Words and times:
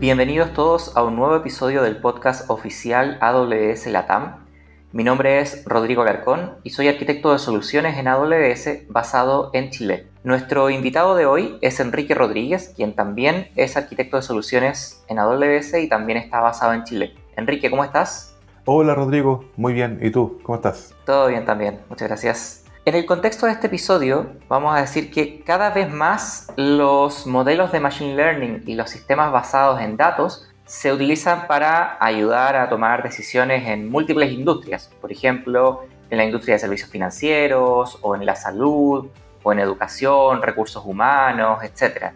Bienvenidos 0.00 0.54
todos 0.54 0.96
a 0.96 1.02
un 1.02 1.14
nuevo 1.14 1.36
episodio 1.36 1.82
del 1.82 1.98
podcast 1.98 2.48
oficial 2.48 3.18
AWS 3.20 3.86
Latam. 3.88 4.46
Mi 4.92 5.04
nombre 5.04 5.40
es 5.40 5.62
Rodrigo 5.66 6.06
Larcón 6.06 6.52
y 6.62 6.70
soy 6.70 6.88
arquitecto 6.88 7.32
de 7.32 7.38
soluciones 7.38 7.98
en 7.98 8.08
AWS 8.08 8.88
basado 8.88 9.50
en 9.52 9.68
Chile. 9.68 10.06
Nuestro 10.24 10.70
invitado 10.70 11.16
de 11.16 11.26
hoy 11.26 11.58
es 11.60 11.80
Enrique 11.80 12.14
Rodríguez, 12.14 12.72
quien 12.74 12.94
también 12.94 13.48
es 13.56 13.76
arquitecto 13.76 14.16
de 14.16 14.22
soluciones 14.22 15.04
en 15.08 15.18
AWS 15.18 15.74
y 15.74 15.88
también 15.90 16.16
está 16.16 16.40
basado 16.40 16.72
en 16.72 16.84
Chile. 16.84 17.14
Enrique, 17.36 17.68
¿cómo 17.68 17.84
estás? 17.84 18.34
Hola 18.64 18.94
Rodrigo, 18.94 19.44
muy 19.58 19.74
bien. 19.74 19.98
¿Y 20.00 20.10
tú? 20.10 20.40
¿Cómo 20.42 20.56
estás? 20.56 20.94
Todo 21.04 21.28
bien 21.28 21.44
también, 21.44 21.78
muchas 21.90 22.08
gracias. 22.08 22.59
En 22.86 22.94
el 22.94 23.04
contexto 23.04 23.44
de 23.44 23.52
este 23.52 23.66
episodio, 23.66 24.32
vamos 24.48 24.74
a 24.74 24.80
decir 24.80 25.10
que 25.10 25.40
cada 25.40 25.68
vez 25.68 25.92
más 25.92 26.50
los 26.56 27.26
modelos 27.26 27.72
de 27.72 27.78
Machine 27.78 28.16
Learning 28.16 28.62
y 28.66 28.74
los 28.74 28.88
sistemas 28.88 29.30
basados 29.30 29.82
en 29.82 29.98
datos 29.98 30.48
se 30.64 30.90
utilizan 30.90 31.46
para 31.46 31.98
ayudar 32.00 32.56
a 32.56 32.70
tomar 32.70 33.02
decisiones 33.02 33.68
en 33.68 33.90
múltiples 33.90 34.32
industrias, 34.32 34.90
por 34.98 35.12
ejemplo, 35.12 35.84
en 36.08 36.16
la 36.16 36.24
industria 36.24 36.54
de 36.54 36.60
servicios 36.60 36.88
financieros, 36.88 37.98
o 38.00 38.16
en 38.16 38.24
la 38.24 38.34
salud, 38.34 39.08
o 39.42 39.52
en 39.52 39.58
educación, 39.58 40.40
recursos 40.40 40.82
humanos, 40.82 41.62
etc. 41.62 42.12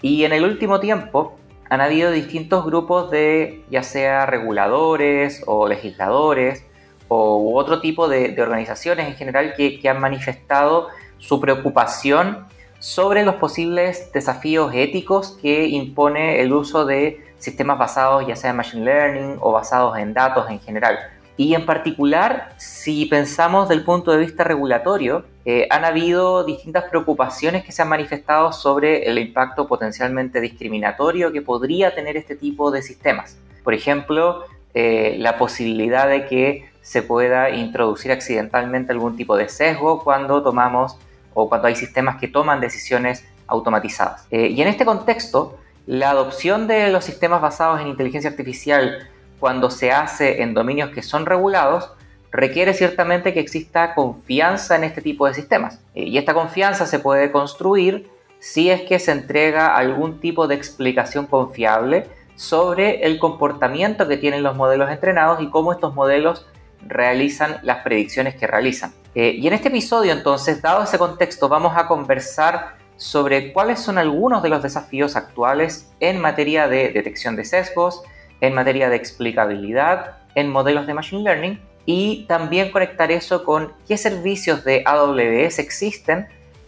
Y 0.00 0.22
en 0.22 0.32
el 0.32 0.44
último 0.44 0.78
tiempo 0.78 1.34
han 1.68 1.80
habido 1.80 2.12
distintos 2.12 2.64
grupos 2.64 3.10
de 3.10 3.64
ya 3.68 3.82
sea 3.82 4.26
reguladores 4.26 5.42
o 5.46 5.66
legisladores 5.66 6.64
u 7.14 7.56
otro 7.56 7.80
tipo 7.80 8.08
de, 8.08 8.34
organizaciones 8.40 9.08
en 9.08 9.14
general 9.14 9.54
que, 9.56 9.80
han 9.88 10.00
manifestado 10.00 10.88
su 11.18 11.40
preocupación 11.40 12.46
sobre 12.78 13.24
los 13.24 13.36
posibles 13.36 14.12
desafíos 14.12 14.72
éticos 14.74 15.38
que 15.40 15.66
impone 15.66 16.40
el 16.42 16.52
uso 16.52 16.84
de 16.84 17.24
sistemas 17.38 17.78
basados 17.78 18.26
ya 18.26 18.36
sea 18.36 18.50
en 18.50 18.56
Machine 18.56 18.84
Learning 18.84 19.36
o 19.40 19.52
basados 19.52 19.96
en 19.98 20.12
datos 20.12 20.50
en 20.50 20.60
general. 20.60 20.98
Y 21.36 21.54
en 21.54 21.66
particular, 21.66 22.54
si 22.58 23.06
pensamos 23.06 23.68
del 23.68 23.82
punto 23.84 24.12
de 24.12 24.18
vista 24.18 24.44
regulatorio, 24.44 25.24
eh, 25.44 25.66
han 25.68 25.84
habido 25.84 26.44
distintas 26.44 26.84
preocupaciones 26.84 27.64
que 27.64 27.72
se 27.72 27.82
han 27.82 27.88
manifestado 27.88 28.52
sobre 28.52 29.08
el 29.10 29.18
impacto 29.18 29.66
potencialmente 29.66 30.40
discriminatorio 30.40 31.32
que 31.32 31.42
podría 31.42 31.94
tener 31.94 32.16
este 32.16 32.36
tipo 32.36 32.70
de 32.70 32.82
sistemas. 32.82 33.36
Por 33.64 33.74
ejemplo, 33.74 34.44
eh, 34.74 35.16
la 35.18 35.36
posibilidad 35.36 36.08
de 36.08 36.26
que 36.26 36.68
se 36.84 37.00
pueda 37.00 37.48
introducir 37.48 38.12
accidentalmente 38.12 38.92
algún 38.92 39.16
tipo 39.16 39.38
de 39.38 39.48
sesgo 39.48 40.04
cuando 40.04 40.42
tomamos 40.42 40.98
o 41.32 41.48
cuando 41.48 41.66
hay 41.66 41.76
sistemas 41.76 42.20
que 42.20 42.28
toman 42.28 42.60
decisiones 42.60 43.24
automatizadas. 43.46 44.26
Eh, 44.30 44.48
y 44.48 44.60
en 44.60 44.68
este 44.68 44.84
contexto, 44.84 45.58
la 45.86 46.10
adopción 46.10 46.66
de 46.66 46.90
los 46.90 47.02
sistemas 47.02 47.40
basados 47.40 47.80
en 47.80 47.86
inteligencia 47.86 48.28
artificial 48.28 49.08
cuando 49.40 49.70
se 49.70 49.92
hace 49.92 50.42
en 50.42 50.52
dominios 50.52 50.90
que 50.90 51.02
son 51.02 51.24
regulados 51.24 51.90
requiere 52.30 52.74
ciertamente 52.74 53.32
que 53.32 53.40
exista 53.40 53.94
confianza 53.94 54.76
en 54.76 54.84
este 54.84 55.00
tipo 55.00 55.26
de 55.26 55.32
sistemas. 55.32 55.80
Eh, 55.94 56.04
y 56.04 56.18
esta 56.18 56.34
confianza 56.34 56.84
se 56.84 56.98
puede 56.98 57.32
construir 57.32 58.10
si 58.40 58.68
es 58.68 58.82
que 58.82 58.98
se 58.98 59.12
entrega 59.12 59.74
algún 59.74 60.20
tipo 60.20 60.46
de 60.48 60.54
explicación 60.54 61.26
confiable 61.26 62.08
sobre 62.36 63.06
el 63.06 63.18
comportamiento 63.18 64.06
que 64.06 64.18
tienen 64.18 64.42
los 64.42 64.54
modelos 64.54 64.90
entrenados 64.90 65.40
y 65.40 65.48
cómo 65.48 65.72
estos 65.72 65.94
modelos 65.94 66.46
realizan 66.86 67.58
las 67.62 67.78
predicciones 67.78 68.34
que 68.34 68.46
realizan. 68.46 68.92
Eh, 69.14 69.36
y 69.38 69.46
en 69.46 69.52
este 69.52 69.68
episodio 69.68 70.12
entonces, 70.12 70.60
dado 70.60 70.82
ese 70.82 70.98
contexto, 70.98 71.48
vamos 71.48 71.76
a 71.76 71.86
conversar 71.86 72.76
sobre 72.96 73.52
cuáles 73.52 73.80
son 73.80 73.98
algunos 73.98 74.42
de 74.42 74.48
los 74.48 74.62
desafíos 74.62 75.16
actuales 75.16 75.90
en 76.00 76.20
materia 76.20 76.68
de 76.68 76.90
detección 76.90 77.36
de 77.36 77.44
sesgos, 77.44 78.02
en 78.40 78.54
materia 78.54 78.88
de 78.88 78.96
explicabilidad, 78.96 80.18
en 80.34 80.50
modelos 80.50 80.86
de 80.86 80.94
Machine 80.94 81.22
Learning 81.22 81.60
y 81.86 82.24
también 82.26 82.70
conectar 82.70 83.10
eso 83.10 83.44
con 83.44 83.72
qué 83.86 83.96
servicios 83.96 84.64
de 84.64 84.82
AWS 84.86 85.58
existen 85.58 86.26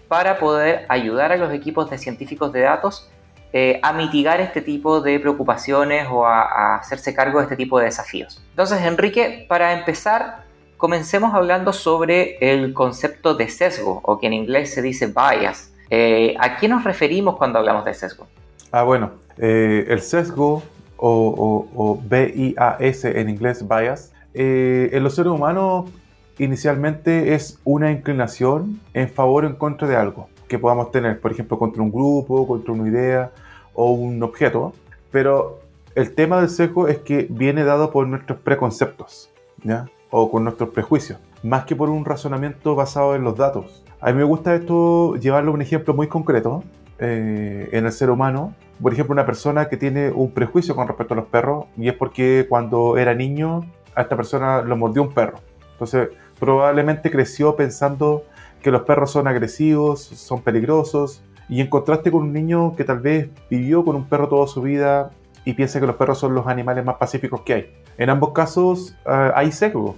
para 0.08 0.38
poder 0.38 0.86
ayudar 0.88 1.32
a 1.32 1.36
los 1.36 1.52
equipos 1.52 1.90
de 1.90 1.98
científicos 1.98 2.52
de 2.52 2.60
datos 2.60 3.10
eh, 3.58 3.80
a 3.82 3.94
mitigar 3.94 4.38
este 4.42 4.60
tipo 4.60 5.00
de 5.00 5.18
preocupaciones 5.18 6.08
o 6.10 6.26
a, 6.26 6.76
hacerse 6.76 7.14
cargo 7.14 7.38
de 7.38 7.44
este 7.44 7.56
tipo 7.56 7.78
de 7.78 7.86
desafíos. 7.86 8.44
Entonces, 8.50 8.82
Enrique, 8.82 9.46
para 9.48 9.72
empezar, 9.72 10.44
comencemos 10.76 11.32
hablando 11.32 11.72
sobre 11.72 12.36
el 12.42 12.74
concepto 12.74 13.34
de 13.34 13.48
sesgo, 13.48 14.02
o 14.04 14.18
que 14.18 14.26
en 14.26 14.34
inglés 14.34 14.74
se 14.74 14.82
dice 14.82 15.06
bias. 15.06 15.72
Eh, 15.88 16.34
¿A 16.38 16.58
qué 16.58 16.68
nos 16.68 16.84
referimos 16.84 17.36
cuando 17.38 17.58
hablamos 17.58 17.86
de 17.86 17.94
sesgo? 17.94 18.26
Ah, 18.72 18.82
bueno, 18.82 19.12
eh, 19.38 19.86
el 19.88 20.02
sesgo 20.02 20.62
o, 20.98 21.66
o, 21.74 21.98
B-I-A-S 22.04 23.18
en 23.18 23.30
inglés, 23.30 23.66
bias, 23.66 24.12
en 24.34 25.02
los 25.02 25.14
seres 25.14 25.32
humanos 25.32 25.88
inicialmente 26.36 27.32
es 27.32 27.58
una 27.64 27.90
inclinación 27.90 28.82
en 28.92 29.08
favor 29.08 29.46
o 29.46 29.46
en 29.46 29.54
contra 29.54 29.88
de 29.88 29.96
algo 29.96 30.28
que 30.46 30.58
podamos 30.58 30.90
tener, 30.90 31.20
por 31.20 31.32
ejemplo, 31.32 31.58
contra 31.58 31.82
un 31.82 31.90
grupo, 31.90 32.46
contra 32.46 32.74
una 32.74 32.86
idea 32.86 33.32
o 33.76 33.92
un 33.92 34.22
objeto, 34.22 34.72
pero 35.12 35.60
el 35.94 36.14
tema 36.14 36.40
del 36.40 36.50
sesgo 36.50 36.88
es 36.88 36.98
que 36.98 37.26
viene 37.30 37.62
dado 37.62 37.90
por 37.90 38.06
nuestros 38.08 38.40
preconceptos, 38.40 39.30
¿ya? 39.62 39.88
O 40.10 40.30
con 40.30 40.44
nuestros 40.44 40.70
prejuicios, 40.70 41.18
más 41.42 41.64
que 41.64 41.76
por 41.76 41.88
un 41.88 42.04
razonamiento 42.04 42.74
basado 42.74 43.14
en 43.14 43.22
los 43.22 43.36
datos. 43.36 43.84
A 44.00 44.10
mí 44.12 44.18
me 44.18 44.24
gusta 44.24 44.54
esto 44.54 45.16
llevarlo 45.16 45.52
un 45.52 45.62
ejemplo 45.62 45.94
muy 45.94 46.08
concreto 46.08 46.64
eh, 46.98 47.68
en 47.72 47.86
el 47.86 47.92
ser 47.92 48.10
humano. 48.10 48.54
Por 48.82 48.92
ejemplo, 48.92 49.12
una 49.12 49.24
persona 49.24 49.68
que 49.68 49.76
tiene 49.76 50.10
un 50.10 50.32
prejuicio 50.32 50.74
con 50.74 50.86
respecto 50.86 51.14
a 51.14 51.16
los 51.16 51.26
perros 51.26 51.66
y 51.76 51.88
es 51.88 51.94
porque 51.94 52.46
cuando 52.48 52.98
era 52.98 53.14
niño 53.14 53.60
a 53.94 54.02
esta 54.02 54.16
persona 54.16 54.62
lo 54.62 54.76
mordió 54.76 55.02
un 55.02 55.12
perro. 55.12 55.38
Entonces, 55.72 56.08
probablemente 56.38 57.10
creció 57.10 57.56
pensando 57.56 58.24
que 58.62 58.70
los 58.70 58.82
perros 58.82 59.10
son 59.10 59.28
agresivos, 59.28 60.00
son 60.00 60.42
peligrosos, 60.42 61.22
y 61.48 61.60
en 61.60 61.68
contraste 61.68 62.10
con 62.10 62.22
un 62.22 62.32
niño 62.32 62.74
que 62.76 62.84
tal 62.84 63.00
vez 63.00 63.28
vivió 63.50 63.84
con 63.84 63.96
un 63.96 64.08
perro 64.08 64.28
toda 64.28 64.46
su 64.46 64.62
vida 64.62 65.10
y 65.44 65.54
piensa 65.54 65.80
que 65.80 65.86
los 65.86 65.96
perros 65.96 66.18
son 66.18 66.34
los 66.34 66.46
animales 66.46 66.84
más 66.84 66.96
pacíficos 66.96 67.42
que 67.42 67.54
hay. 67.54 67.72
En 67.98 68.10
ambos 68.10 68.32
casos 68.32 68.96
eh, 69.06 69.30
hay 69.34 69.52
sesgo, 69.52 69.96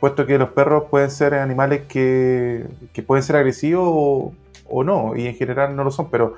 puesto 0.00 0.26
que 0.26 0.38
los 0.38 0.50
perros 0.50 0.84
pueden 0.90 1.10
ser 1.10 1.34
animales 1.34 1.82
que, 1.86 2.66
que 2.92 3.02
pueden 3.02 3.22
ser 3.22 3.36
agresivos 3.36 4.32
o, 4.68 4.84
no, 4.84 5.16
y 5.16 5.26
en 5.26 5.34
general 5.34 5.76
no 5.76 5.84
lo 5.84 5.90
son, 5.90 6.08
pero 6.10 6.34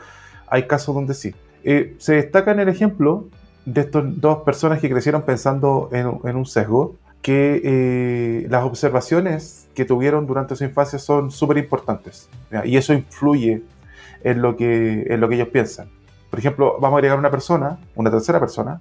hay 0.49 0.67
casos 0.67 0.95
donde 0.95 1.15
sí. 1.15 1.35
Eh, 1.65 1.95
se 1.99 2.15
destaca 2.15 2.51
en 2.51 2.61
el 2.61 2.69
ejemplo 2.69 3.27
de 3.65 3.83
estas 3.83 4.03
dos 4.21 4.39
personas 4.39 4.81
que 4.81 4.91
crecieron 4.91 5.23
pensando 5.23 5.89
en, 5.93 6.19
en 6.29 6.37
un 6.37 6.47
sesgo, 6.47 6.97
que 7.23 7.61
eh, 7.65 8.47
las 8.51 8.65
observaciones 8.65 9.69
que 9.75 9.85
tuvieron 9.85 10.27
durante 10.27 10.57
su 10.57 10.65
infancia 10.65 10.99
son 10.99 11.31
súper 11.31 11.57
importantes 11.57 12.29
y 12.65 12.77
eso 12.77 12.93
influye 12.93 13.63
en 14.25 14.43
lo, 14.43 14.57
que, 14.57 15.07
en 15.09 15.21
lo 15.21 15.29
que 15.29 15.37
ellos 15.37 15.49
piensan. 15.49 15.89
Por 16.31 16.39
ejemplo, 16.39 16.77
vamos 16.81 16.97
a 16.97 16.99
agregar 16.99 17.19
una 17.19 17.31
persona, 17.31 17.79
una 17.95 18.11
tercera 18.11 18.41
persona, 18.41 18.81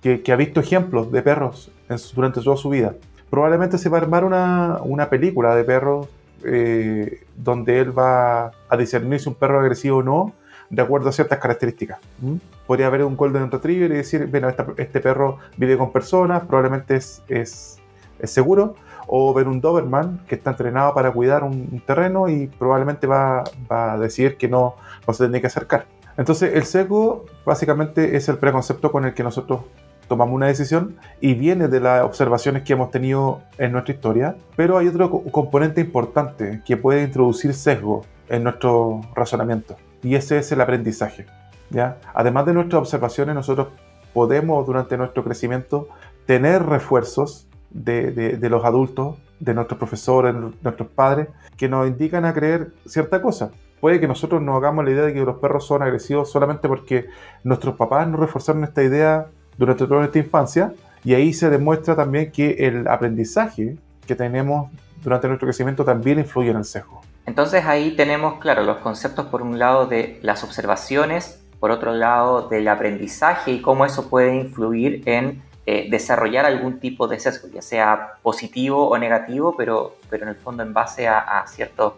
que, 0.00 0.22
que 0.22 0.32
ha 0.32 0.36
visto 0.36 0.60
ejemplos 0.60 1.10
de 1.12 1.22
perros 1.22 1.70
durante 2.14 2.40
toda 2.40 2.56
su 2.56 2.68
vida. 2.68 2.94
Probablemente 3.30 3.78
se 3.78 3.88
va 3.88 3.98
a 3.98 4.02
armar 4.02 4.24
una, 4.24 4.78
una 4.82 5.08
película 5.08 5.54
de 5.54 5.64
perros 5.64 6.08
eh, 6.44 7.24
donde 7.36 7.80
él 7.80 7.96
va 7.96 8.52
a 8.68 8.76
discernir 8.76 9.20
si 9.20 9.28
un 9.28 9.34
perro 9.34 9.58
es 9.58 9.62
agresivo 9.62 9.98
o 9.98 10.02
no, 10.02 10.32
de 10.70 10.82
acuerdo 10.82 11.08
a 11.08 11.12
ciertas 11.12 11.38
características. 11.38 11.98
¿Mm? 12.20 12.36
Podría 12.66 12.86
haber 12.86 13.04
un 13.04 13.16
Golden 13.16 13.50
Retriever 13.50 13.90
y 13.92 13.96
decir, 13.96 14.26
bueno, 14.26 14.48
este 14.76 15.00
perro 15.00 15.38
vive 15.56 15.76
con 15.76 15.92
personas, 15.92 16.44
probablemente 16.44 16.96
es, 16.96 17.22
es 17.28 17.82
es 18.22 18.30
seguro, 18.30 18.76
o 19.14 19.34
ver 19.34 19.46
un 19.46 19.60
Doberman 19.60 20.20
que 20.26 20.36
está 20.36 20.52
entrenado 20.52 20.94
para 20.94 21.10
cuidar 21.10 21.44
un, 21.44 21.82
terreno 21.84 22.30
y 22.30 22.46
probablemente 22.46 23.06
va, 23.06 23.44
a 23.68 23.98
decidir 23.98 24.38
que 24.38 24.48
no, 24.48 24.76
se 25.06 25.24
tiene 25.24 25.38
que 25.38 25.48
acercar. 25.48 25.84
Entonces 26.16 26.54
el 26.54 26.64
sesgo 26.64 27.26
básicamente 27.44 28.16
es 28.16 28.30
el 28.30 28.38
preconcepto 28.38 28.90
con 28.90 29.04
el 29.04 29.12
que 29.12 29.22
nosotros 29.22 29.64
tomamos 30.08 30.34
una 30.34 30.46
decisión 30.46 30.96
y 31.20 31.34
viene 31.34 31.68
de 31.68 31.80
las 31.80 32.04
observaciones 32.04 32.62
que 32.62 32.72
hemos 32.72 32.90
tenido 32.90 33.42
en 33.58 33.72
nuestra 33.72 33.92
historia, 33.92 34.36
pero 34.56 34.78
hay 34.78 34.88
otro 34.88 35.10
componente 35.10 35.82
importante 35.82 36.62
que 36.64 36.78
puede 36.78 37.02
introducir 37.02 37.52
sesgo 37.52 38.06
en 38.30 38.44
nuestro 38.44 39.02
razonamiento 39.14 39.76
y 40.02 40.14
ese 40.14 40.38
es 40.38 40.50
el 40.52 40.60
aprendizaje. 40.62 41.26
¿ya? 41.68 41.98
Además 42.14 42.46
de 42.46 42.54
nuestras 42.54 42.80
observaciones, 42.80 43.34
nosotros 43.34 43.68
podemos 44.14 44.66
durante 44.66 44.96
nuestro 44.96 45.22
crecimiento 45.22 45.88
tener 46.24 46.64
refuerzos 46.64 47.46
de, 47.72 48.48
los 48.48 48.64
adultos, 48.64 49.16
de 49.40 49.54
nuestros 49.54 49.78
profesores, 49.78 50.34
nuestros 50.62 50.88
padres, 50.88 51.28
que 51.56 51.68
nos 51.68 51.86
indican 51.86 52.24
a 52.24 52.34
creer 52.34 52.72
cierta 52.86 53.20
cosa. 53.20 53.50
Puede 53.80 53.98
que 53.98 54.06
nosotros 54.06 54.40
nos 54.40 54.56
hagamos 54.56 54.84
la 54.84 54.92
idea 54.92 55.04
de 55.04 55.12
que 55.12 55.20
los 55.20 55.38
perros 55.38 55.66
son 55.66 55.82
agresivos 55.82 56.30
solamente 56.30 56.68
porque 56.68 57.06
nuestros 57.42 57.74
papás 57.76 58.06
nos 58.06 58.20
reforzaron 58.20 58.62
esta 58.64 58.82
idea 58.82 59.26
durante 59.58 59.86
toda 59.86 60.00
nuestra 60.00 60.20
infancia 60.20 60.72
y 61.04 61.14
ahí 61.14 61.32
se 61.32 61.50
demuestra 61.50 61.96
también 61.96 62.30
que 62.30 62.52
el 62.60 62.86
aprendizaje 62.86 63.76
que 64.06 64.14
tenemos 64.14 64.70
durante 65.02 65.26
nuestro 65.26 65.46
crecimiento 65.46 65.84
también 65.84 66.20
influye 66.20 66.50
en 66.50 66.58
el 66.58 66.64
sesgo. 66.64 67.00
Entonces 67.26 67.64
ahí 67.64 67.96
tenemos, 67.96 68.38
claro, 68.38 68.62
los 68.62 68.78
conceptos 68.78 69.26
por 69.26 69.42
un 69.42 69.58
lado 69.58 69.86
de 69.86 70.20
las 70.22 70.44
observaciones 70.44 71.42
por 71.62 71.70
otro 71.70 71.94
lado, 71.94 72.48
del 72.48 72.66
aprendizaje 72.66 73.52
y 73.52 73.62
cómo 73.62 73.86
eso 73.86 74.08
puede 74.08 74.34
influir 74.34 75.04
en 75.06 75.40
eh, 75.64 75.86
desarrollar 75.90 76.44
algún 76.44 76.80
tipo 76.80 77.06
de 77.06 77.20
sesgo, 77.20 77.48
ya 77.48 77.62
sea 77.62 78.14
positivo 78.22 78.88
o 78.88 78.98
negativo, 78.98 79.54
pero, 79.56 79.96
pero 80.10 80.24
en 80.24 80.30
el 80.30 80.34
fondo 80.36 80.62
en 80.62 80.72
base 80.72 81.06
a, 81.06 81.44
ciertas 81.46 81.92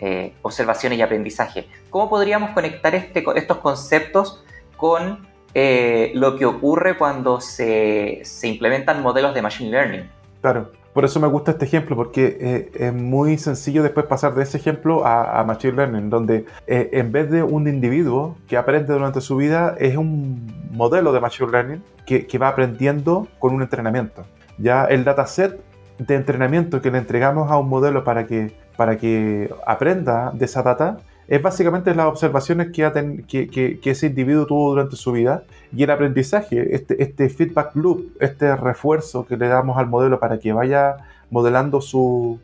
eh, 0.00 0.34
observaciones 0.42 0.98
y 0.98 1.02
aprendizaje. 1.02 1.68
¿Cómo 1.90 2.10
podríamos 2.10 2.50
conectar 2.50 2.94
este, 2.94 3.24
estos 3.36 3.58
conceptos 3.58 4.44
con 4.76 5.26
eh, 5.54 6.12
lo 6.14 6.36
que 6.36 6.44
ocurre 6.44 6.98
cuando 6.98 7.40
se, 7.40 8.20
se 8.24 8.46
implementan 8.46 9.02
modelos 9.02 9.34
de 9.34 9.42
Machine 9.42 9.70
Learning? 9.70 10.10
Claro. 10.42 10.70
Por 10.98 11.04
eso 11.04 11.20
me 11.20 11.28
gusta 11.28 11.52
este 11.52 11.64
ejemplo, 11.64 11.94
porque 11.94 12.38
eh, 12.40 12.70
es 12.74 12.92
muy 12.92 13.38
sencillo 13.38 13.84
después 13.84 14.06
pasar 14.06 14.34
de 14.34 14.42
ese 14.42 14.56
ejemplo 14.56 15.06
a, 15.06 15.44
Machine 15.44 15.74
Learning, 15.74 16.10
donde 16.10 16.44
eh, 16.66 16.90
en 16.92 17.12
vez 17.12 17.30
de 17.30 17.44
un 17.44 17.68
individuo 17.68 18.34
que 18.48 18.56
aprende 18.56 18.92
durante 18.94 19.20
su 19.20 19.36
vida, 19.36 19.76
es 19.78 19.96
un 19.96 20.52
modelo 20.72 21.12
de 21.12 21.20
Machine 21.20 21.52
Learning 21.52 21.84
que, 22.04 22.26
que 22.26 22.38
va 22.38 22.48
aprendiendo 22.48 23.28
con 23.38 23.54
un 23.54 23.62
entrenamiento. 23.62 24.24
Ya 24.58 24.86
el 24.86 25.04
dataset 25.04 25.60
de 25.98 26.16
entrenamiento 26.16 26.82
que 26.82 26.90
le 26.90 26.98
entregamos 26.98 27.48
a 27.48 27.58
un 27.58 27.68
modelo 27.68 28.02
para 28.02 28.26
que, 28.26 28.56
para 28.76 28.98
que 28.98 29.54
aprenda 29.68 30.32
de 30.34 30.46
esa 30.46 30.64
data 30.64 30.96
es 31.28 31.42
básicamente 31.42 31.94
las 31.94 32.06
observaciones 32.06 32.68
que, 32.72 32.90
que, 33.28 33.78
que, 33.78 33.90
ese 33.90 34.06
individuo 34.06 34.46
tuvo 34.46 34.70
durante 34.70 34.96
su 34.96 35.12
vida 35.12 35.44
y 35.76 35.82
el 35.82 35.90
aprendizaje, 35.90 36.74
este, 36.74 37.02
este 37.02 37.28
feedback 37.28 37.76
loop, 37.76 38.16
este 38.18 38.56
refuerzo 38.56 39.26
que 39.26 39.36
le 39.36 39.46
damos 39.48 39.76
al 39.76 39.88
modelo 39.88 40.18
para 40.18 40.38
que 40.38 40.54
vaya 40.54 40.96
modelando 41.30 41.82
sus 41.82 42.40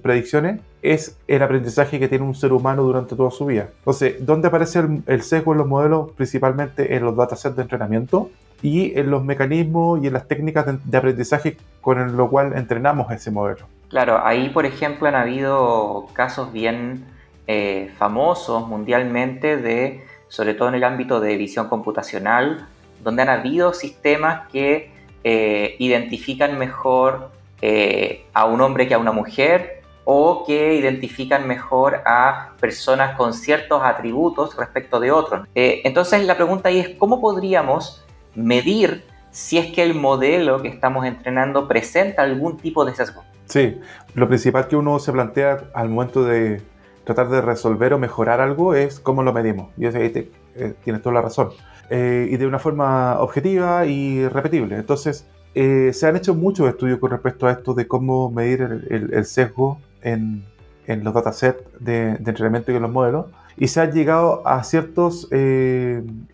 predicciones, 0.00 0.60
es 0.82 1.18
el 1.26 1.42
aprendizaje 1.42 1.98
que 1.98 2.06
tiene 2.06 2.24
un 2.24 2.36
ser 2.36 2.52
humano 2.52 2.84
durante 2.84 3.16
toda 3.16 3.32
su 3.32 3.46
vida. 3.46 3.70
Entonces, 3.78 4.24
¿dónde 4.24 4.46
aparece 4.46 4.84
el, 5.06 5.22
sesgo 5.22 5.52
en 5.52 5.58
los 5.58 5.66
modelos? 5.66 6.12
Principalmente 6.12 6.94
en 6.94 7.04
los 7.04 7.16
datasets 7.16 7.56
de 7.56 7.62
entrenamiento 7.62 8.30
y 8.62 8.96
en 8.96 9.10
los 9.10 9.24
mecanismos 9.24 10.00
y 10.00 10.06
en 10.06 10.12
las 10.12 10.28
técnicas 10.28 10.64
de, 10.66 10.78
de 10.84 10.96
aprendizaje 10.96 11.56
con 11.80 12.16
lo 12.16 12.30
cual 12.30 12.52
entrenamos 12.56 13.10
ese 13.10 13.32
modelo. 13.32 13.66
Claro, 13.88 14.24
ahí 14.24 14.50
por 14.50 14.64
ejemplo 14.64 15.08
han 15.08 15.16
habido 15.16 16.06
casos 16.12 16.52
bien 16.52 17.17
eh, 17.50 17.90
famosos 17.96 18.68
mundialmente 18.68 19.56
de, 19.56 20.04
sobre 20.28 20.52
todo 20.52 20.68
en 20.68 20.74
el 20.74 20.84
ámbito 20.84 21.18
de 21.18 21.34
visión 21.38 21.70
computacional, 21.70 22.68
donde 23.02 23.22
han 23.22 23.30
habido 23.30 23.72
sistemas 23.72 24.46
que 24.52 24.92
eh, 25.24 25.74
identifican 25.78 26.58
mejor 26.58 27.30
eh, 27.62 28.26
a 28.34 28.44
un 28.44 28.60
hombre 28.60 28.86
que 28.86 28.92
a 28.92 28.98
una 28.98 29.12
mujer 29.12 29.80
o 30.04 30.44
que 30.46 30.74
identifican 30.74 31.48
mejor 31.48 32.02
a 32.04 32.50
personas 32.60 33.16
con 33.16 33.32
ciertos 33.32 33.82
atributos 33.82 34.54
respecto 34.54 35.00
de 35.00 35.10
otros. 35.10 35.48
entonces 35.54 36.26
la 36.26 36.36
pregunta 36.36 36.68
ahí 36.68 36.80
es 36.80 36.90
cómo 36.98 37.18
podríamos 37.18 38.04
medir 38.34 39.04
si 39.30 39.56
es 39.56 39.72
que 39.72 39.82
el 39.82 39.94
modelo 39.94 40.60
que 40.60 40.68
estamos 40.68 41.06
entrenando 41.06 41.66
presenta 41.66 42.24
algún 42.24 42.58
tipo 42.58 42.84
de 42.84 42.94
sesgo. 42.94 43.24
Sí, 43.46 43.80
lo 44.12 44.28
principal 44.28 44.68
que 44.68 44.76
uno 44.76 44.98
se 44.98 45.12
plantea 45.12 45.64
al 45.72 45.88
momento 45.88 46.24
de 46.24 46.60
tratar 47.08 47.30
de 47.30 47.40
resolver 47.40 47.94
o 47.94 47.98
mejorar 47.98 48.42
algo 48.42 48.74
es 48.74 49.00
cómo 49.00 49.22
lo 49.22 49.32
medimos. 49.32 49.70
Y 49.78 49.86
ahí 49.86 50.30
eh, 50.54 50.74
tienes 50.84 51.00
toda 51.00 51.14
la 51.14 51.22
razón. 51.22 51.48
Eh, 51.88 52.28
y 52.30 52.36
de 52.36 52.46
una 52.46 52.58
forma 52.58 53.18
objetiva 53.20 53.86
y 53.86 54.28
repetible. 54.28 54.76
Entonces, 54.76 55.26
eh, 55.54 55.92
se 55.94 56.06
han 56.06 56.16
hecho 56.16 56.34
muchos 56.34 56.68
estudios 56.68 56.98
con 56.98 57.10
respecto 57.10 57.46
a 57.46 57.52
esto 57.52 57.72
de 57.72 57.88
cómo 57.88 58.30
medir 58.30 58.60
el, 58.90 59.24
sesgo 59.24 59.80
en, 60.02 60.44
en, 60.86 61.02
los 61.02 61.14
datasets 61.14 61.62
de, 61.80 62.16
de, 62.18 62.30
entrenamiento 62.30 62.72
y 62.72 62.76
en 62.76 62.82
los 62.82 62.92
modelos. 62.92 63.24
Y 63.56 63.68
se 63.68 63.80
han 63.80 63.92
llegado 63.92 64.46
a 64.46 64.62
ciertos 64.62 65.30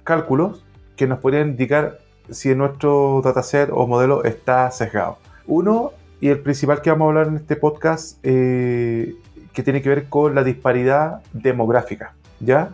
cálculos 0.02 0.64
que 0.96 1.06
nos 1.06 1.20
podrían 1.20 1.50
indicar 1.50 1.98
si 2.30 2.52
nuestro 2.56 3.20
dataset 3.22 3.70
o 3.72 3.86
modelo 3.86 4.24
está 4.24 4.68
sesgado. 4.72 5.18
Uno, 5.46 5.92
y 6.20 6.30
el 6.30 6.40
principal 6.40 6.82
que 6.82 6.90
vamos 6.90 7.06
a 7.06 7.08
hablar 7.10 7.28
en 7.28 7.36
este 7.36 7.54
podcast, 7.54 8.18
que 9.54 9.62
tiene 9.62 9.80
que 9.80 9.88
ver 9.88 10.08
con 10.08 10.34
la 10.34 10.44
disparidad 10.44 11.22
demográfica. 11.32 12.14
¿ya? 12.40 12.70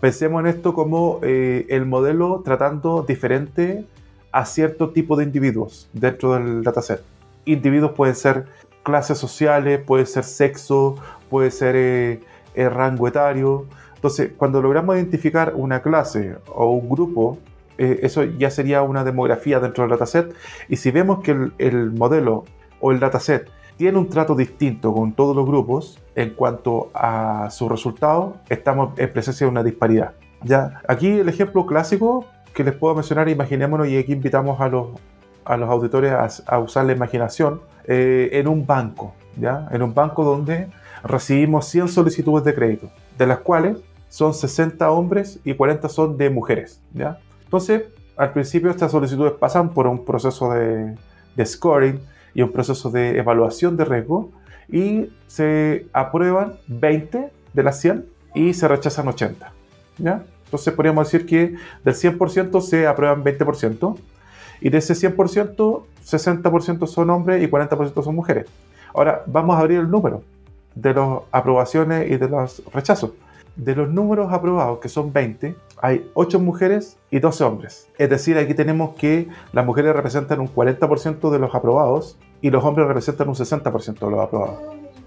Pensemos 0.00 0.40
en 0.40 0.48
esto 0.48 0.74
como 0.74 1.20
eh, 1.22 1.64
el 1.70 1.86
modelo 1.86 2.42
tratando 2.44 3.02
diferente 3.02 3.84
a 4.32 4.44
cierto 4.44 4.90
tipo 4.90 5.16
de 5.16 5.24
individuos 5.24 5.88
dentro 5.92 6.34
del 6.34 6.62
dataset. 6.62 7.02
Individuos 7.44 7.92
pueden 7.92 8.16
ser 8.16 8.46
clases 8.82 9.18
sociales, 9.18 9.80
puede 9.80 10.04
ser 10.06 10.24
sexo, 10.24 10.96
puede 11.30 11.52
ser 11.52 11.76
eh, 11.76 12.20
el 12.54 12.70
rango 12.72 13.06
etario. 13.06 13.66
Entonces, 13.94 14.32
cuando 14.36 14.60
logramos 14.60 14.96
identificar 14.96 15.52
una 15.54 15.80
clase 15.80 16.36
o 16.52 16.70
un 16.70 16.88
grupo, 16.88 17.38
eh, 17.78 18.00
eso 18.02 18.24
ya 18.24 18.50
sería 18.50 18.82
una 18.82 19.04
demografía 19.04 19.60
dentro 19.60 19.84
del 19.84 19.92
dataset. 19.92 20.34
Y 20.68 20.76
si 20.76 20.90
vemos 20.90 21.20
que 21.22 21.50
el 21.58 21.92
modelo 21.92 22.44
o 22.80 22.90
el 22.90 22.98
dataset 22.98 23.48
tiene 23.76 23.98
un 23.98 24.08
trato 24.08 24.34
distinto 24.34 24.92
con 24.92 25.12
todos 25.12 25.36
los 25.36 25.46
grupos 25.46 25.98
en 26.14 26.30
cuanto 26.30 26.90
a 26.94 27.48
sus 27.50 27.70
resultados, 27.70 28.36
estamos 28.48 28.98
en 28.98 29.12
presencia 29.12 29.46
de 29.46 29.50
una 29.50 29.62
disparidad. 29.62 30.14
Ya, 30.42 30.80
aquí 30.88 31.08
el 31.08 31.28
ejemplo 31.28 31.66
clásico 31.66 32.24
que 32.54 32.64
les 32.64 32.74
puedo 32.74 32.94
mencionar, 32.94 33.28
imaginémonos, 33.28 33.88
y 33.88 33.98
aquí 33.98 34.12
invitamos 34.12 34.60
a 34.60 34.68
los, 34.68 34.88
a 35.44 35.56
los 35.58 35.68
auditores 35.68 36.42
a, 36.46 36.58
usar 36.58 36.86
la 36.86 36.92
imaginación, 36.92 37.60
eh, 37.84 38.30
en 38.32 38.48
un 38.48 38.66
banco, 38.66 39.14
¿ya? 39.38 39.68
En 39.70 39.82
un 39.82 39.92
banco 39.92 40.24
donde 40.24 40.68
recibimos 41.04 41.66
100 41.66 41.88
solicitudes 41.88 42.44
de 42.44 42.54
crédito, 42.54 42.90
de 43.18 43.26
las 43.26 43.38
cuales 43.38 43.78
son 44.08 44.32
60 44.32 44.90
hombres 44.90 45.38
y 45.44 45.52
40 45.52 45.88
son 45.90 46.16
de 46.16 46.30
mujeres, 46.30 46.80
¿ya? 46.94 47.18
Entonces, 47.44 47.84
al 48.16 48.32
principio 48.32 48.70
estas 48.70 48.90
solicitudes 48.90 49.32
pasan 49.32 49.68
por 49.74 49.86
un 49.86 50.04
proceso 50.04 50.50
de, 50.52 50.96
de 51.36 51.46
scoring, 51.46 52.00
y 52.36 52.42
un 52.42 52.52
proceso 52.52 52.90
de 52.90 53.18
evaluación 53.18 53.78
de 53.78 53.86
riesgo 53.86 54.30
y 54.68 55.10
se 55.26 55.86
aprueban 55.94 56.56
20 56.66 57.30
de 57.54 57.62
las 57.62 57.80
100 57.80 58.04
y 58.34 58.52
se 58.52 58.68
rechazan 58.68 59.08
80. 59.08 59.50
¿ya? 59.96 60.22
Entonces 60.44 60.74
podríamos 60.74 61.10
decir 61.10 61.24
que 61.24 61.54
del 61.82 61.94
100% 61.94 62.60
se 62.60 62.86
aprueban 62.86 63.24
20% 63.24 63.96
y 64.60 64.68
de 64.68 64.78
ese 64.78 64.92
100%, 64.92 65.84
60% 66.04 66.86
son 66.86 67.08
hombres 67.08 67.42
y 67.42 67.48
40% 67.48 68.04
son 68.04 68.14
mujeres. 68.14 68.46
Ahora 68.92 69.22
vamos 69.26 69.56
a 69.56 69.60
abrir 69.60 69.78
el 69.78 69.90
número 69.90 70.22
de 70.74 70.92
las 70.92 71.20
aprobaciones 71.32 72.10
y 72.10 72.18
de 72.18 72.28
los 72.28 72.62
rechazos. 72.70 73.12
De 73.56 73.74
los 73.74 73.88
números 73.88 74.30
aprobados, 74.30 74.80
que 74.80 74.90
son 74.90 75.10
20, 75.10 75.56
hay 75.80 76.10
8 76.12 76.38
mujeres 76.38 76.98
y 77.10 77.18
12 77.18 77.44
hombres. 77.44 77.88
Es 77.96 78.10
decir, 78.10 78.36
aquí 78.36 78.52
tenemos 78.52 78.94
que 78.96 79.26
las 79.54 79.64
mujeres 79.64 79.96
representan 79.96 80.40
un 80.40 80.54
40% 80.54 81.30
de 81.30 81.38
los 81.38 81.54
aprobados 81.54 82.18
y 82.40 82.50
los 82.50 82.64
hombres 82.64 82.86
representan 82.86 83.28
un 83.28 83.34
60% 83.34 83.98
de 83.98 84.10
los 84.10 84.20
aprobados. 84.20 84.60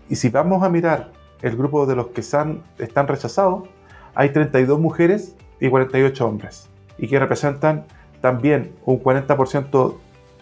Y 0.10 0.16
si 0.16 0.30
vamos 0.30 0.64
a 0.64 0.70
mirar 0.70 1.12
el 1.42 1.56
grupo 1.56 1.86
de 1.86 1.96
los 1.96 2.08
que 2.08 2.22
están, 2.22 2.64
están 2.78 3.08
rechazados, 3.08 3.68
hay 4.16 4.32
32 4.32 4.80
mujeres 4.80 5.36
y 5.60 5.70
48 5.70 6.28
hombres, 6.28 6.70
y 6.98 7.08
que 7.08 7.20
representan 7.20 7.86
también 8.22 8.74
un 8.86 9.02
40% 9.02 9.96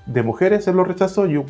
de 0.06 0.24
mujeres 0.24 0.68
en 0.68 0.78
los 0.78 0.88
rechazos 0.88 1.30
y 1.30 1.38
un 1.38 1.46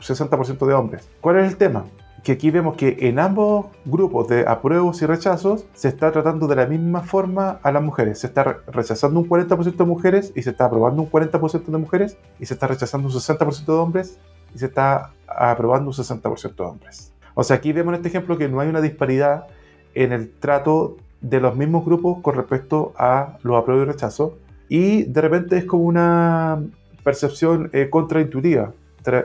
60% 0.00 0.66
de 0.66 0.74
hombres. 0.74 1.08
¿Cuál 1.20 1.38
es 1.38 1.48
el 1.48 1.56
tema? 1.56 1.84
Que 2.24 2.32
aquí 2.32 2.50
vemos 2.50 2.76
que 2.76 2.96
en 3.00 3.18
ambos 3.18 3.66
grupos 3.84 4.28
de 4.28 4.46
apruebos 4.46 5.00
y 5.02 5.06
rechazos 5.06 5.66
se 5.74 5.88
está 5.88 6.10
tratando 6.10 6.46
de 6.46 6.56
la 6.56 6.66
misma 6.66 7.02
forma 7.02 7.60
a 7.62 7.70
las 7.70 7.82
mujeres. 7.82 8.20
Se 8.20 8.26
está 8.26 8.58
rechazando 8.66 9.20
un 9.20 9.28
40% 9.28 9.76
de 9.76 9.84
mujeres 9.84 10.32
y 10.34 10.42
se 10.42 10.50
está 10.50 10.64
aprobando 10.64 11.02
un 11.02 11.10
40% 11.10 11.66
de 11.66 11.78
mujeres 11.78 12.18
y 12.40 12.46
se 12.46 12.54
está 12.54 12.66
rechazando 12.66 13.08
un 13.08 13.14
60% 13.14 13.64
de 13.64 13.72
hombres 13.72 14.18
y 14.54 14.58
se 14.58 14.66
está 14.66 15.12
aprobando 15.26 15.90
un 15.90 15.94
60% 15.94 16.54
de 16.54 16.62
hombres. 16.62 17.12
O 17.34 17.44
sea, 17.44 17.56
aquí 17.56 17.72
vemos 17.72 17.92
en 17.92 17.96
este 17.96 18.08
ejemplo 18.08 18.36
que 18.36 18.48
no 18.48 18.60
hay 18.60 18.68
una 18.68 18.80
disparidad 18.80 19.46
en 19.94 20.12
el 20.12 20.30
trato 20.30 20.96
de 21.20 21.40
los 21.40 21.56
mismos 21.56 21.84
grupos 21.84 22.20
con 22.22 22.34
respecto 22.36 22.92
a 22.96 23.38
los 23.42 23.56
apruebos 23.56 23.86
y 23.86 23.90
rechazos. 23.92 24.32
Y 24.68 25.04
de 25.04 25.20
repente 25.20 25.56
es 25.56 25.64
como 25.64 25.84
una 25.84 26.62
percepción 27.02 27.70
eh, 27.72 27.88
contraintuitiva. 27.90 28.72